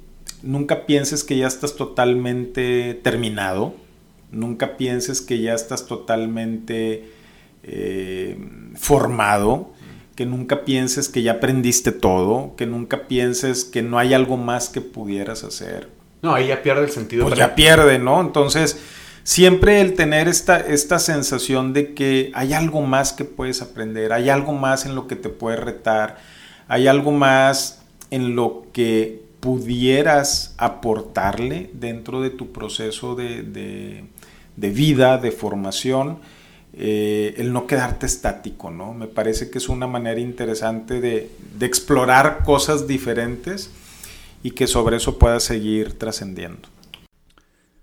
nunca 0.44 0.86
pienses 0.86 1.24
que 1.24 1.38
ya 1.38 1.48
estás 1.48 1.78
totalmente 1.78 2.94
terminado, 2.96 3.74
nunca 4.32 4.76
pienses 4.76 5.22
que 5.22 5.40
ya 5.40 5.54
estás 5.54 5.88
totalmente 5.88 7.06
eh, 7.64 8.38
formado, 8.76 9.72
que 10.16 10.26
nunca 10.26 10.66
pienses 10.66 11.08
que 11.08 11.22
ya 11.22 11.34
aprendiste 11.34 11.94
todo, 11.94 12.54
que 12.58 12.66
nunca 12.66 13.08
pienses 13.08 13.64
que 13.64 13.82
no 13.82 13.98
hay 13.98 14.14
algo 14.14 14.36
más 14.36 14.68
que 14.68 14.82
pudieras 14.82 15.46
hacer. 15.46 15.97
No, 16.28 16.34
ahí 16.34 16.48
ya 16.48 16.62
pierde 16.62 16.84
el 16.84 16.92
sentido. 16.92 17.26
Pues 17.26 17.40
ya 17.40 17.56
pierde, 17.56 18.00
¿no? 18.00 18.20
Entonces, 18.20 18.78
siempre 19.24 19.80
el 19.80 19.94
tener 19.94 20.28
esta, 20.28 20.60
esta 20.60 21.00
sensación 21.00 21.72
de 21.72 21.94
que 21.94 22.32
hay 22.34 22.52
algo 22.52 22.82
más 22.82 23.14
que 23.14 23.24
puedes 23.24 23.62
aprender, 23.62 24.12
hay 24.12 24.28
algo 24.28 24.52
más 24.52 24.86
en 24.86 24.94
lo 24.94 25.08
que 25.08 25.16
te 25.16 25.30
puedes 25.30 25.58
retar, 25.58 26.18
hay 26.68 26.88
algo 26.88 27.14
más 27.14 27.82
en 28.12 28.36
lo 28.36 28.66
que 28.74 29.24
pudieras 29.40 30.54
aportarle 30.58 31.70
dentro 31.72 32.22
de 32.22 32.30
tu 32.30 32.52
proceso 32.52 33.16
de, 33.16 34.04
vida, 34.58 35.18
de 35.20 35.32
formación, 35.32 36.20
eh, 36.74 37.36
el 37.38 37.54
no 37.54 37.68
quedarte 37.68 38.06
estático, 38.06 38.70
¿no? 38.70 38.94
Me 38.94 39.08
parece 39.08 39.50
que 39.50 39.60
es 39.60 39.70
una 39.70 39.88
manera 39.88 40.20
interesante 40.20 41.00
de, 41.00 41.32
de 41.58 41.66
explorar 41.66 42.44
cosas 42.44 42.86
diferentes 42.86 43.72
y 44.44 44.52
que 44.52 44.68
sobre 44.68 44.98
eso 44.98 45.18
pueda 45.18 45.40
seguir 45.40 45.98
trascendiendo. 45.98 46.70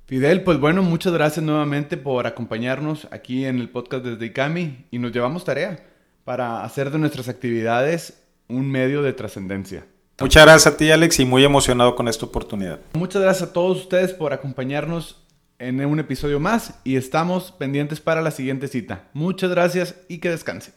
Fidel, 0.07 0.43
pues 0.43 0.61
bueno, 0.61 0.83
muchas 0.83 1.13
gracias 1.13 1.45
nuevamente 1.45 1.97
por 1.97 2.27
acompañarnos 2.27 3.09
aquí 3.11 3.47
en 3.47 3.59
el 3.59 3.71
podcast 3.71 4.05
desde 4.05 4.27
ICAMI 4.27 4.87
y 4.91 4.99
nos 4.99 5.13
llevamos 5.13 5.45
tarea 5.45 5.83
para 6.25 6.63
hacer 6.63 6.91
de 6.91 6.99
nuestras 6.99 7.29
actividades 7.29 8.23
un 8.49 8.71
medio 8.71 9.03
de 9.03 9.13
trascendencia. 9.13 9.87
Muchas 10.21 10.45
gracias 10.45 10.75
a 10.75 10.77
ti, 10.77 10.91
Alex, 10.91 11.21
y 11.21 11.25
muy 11.25 11.43
emocionado 11.45 11.97
con 11.97 12.07
esta 12.09 12.27
oportunidad. 12.27 12.81
Muchas 12.93 13.23
gracias 13.23 13.49
a 13.49 13.53
todos 13.53 13.79
ustedes 13.79 14.13
por 14.13 14.33
acompañarnos 14.33 15.25
en 15.59 15.85
un 15.85 15.99
episodio 15.99 16.39
más 16.39 16.75
y 16.85 16.97
estamos 16.97 17.53
pendientes 17.53 18.01
para 18.01 18.23
la 18.23 18.31
siguiente 18.31 18.69
cita. 18.69 19.09
Muchas 19.13 19.51
gracias 19.51 19.95
y 20.09 20.19
que 20.19 20.31
descansen. 20.31 20.75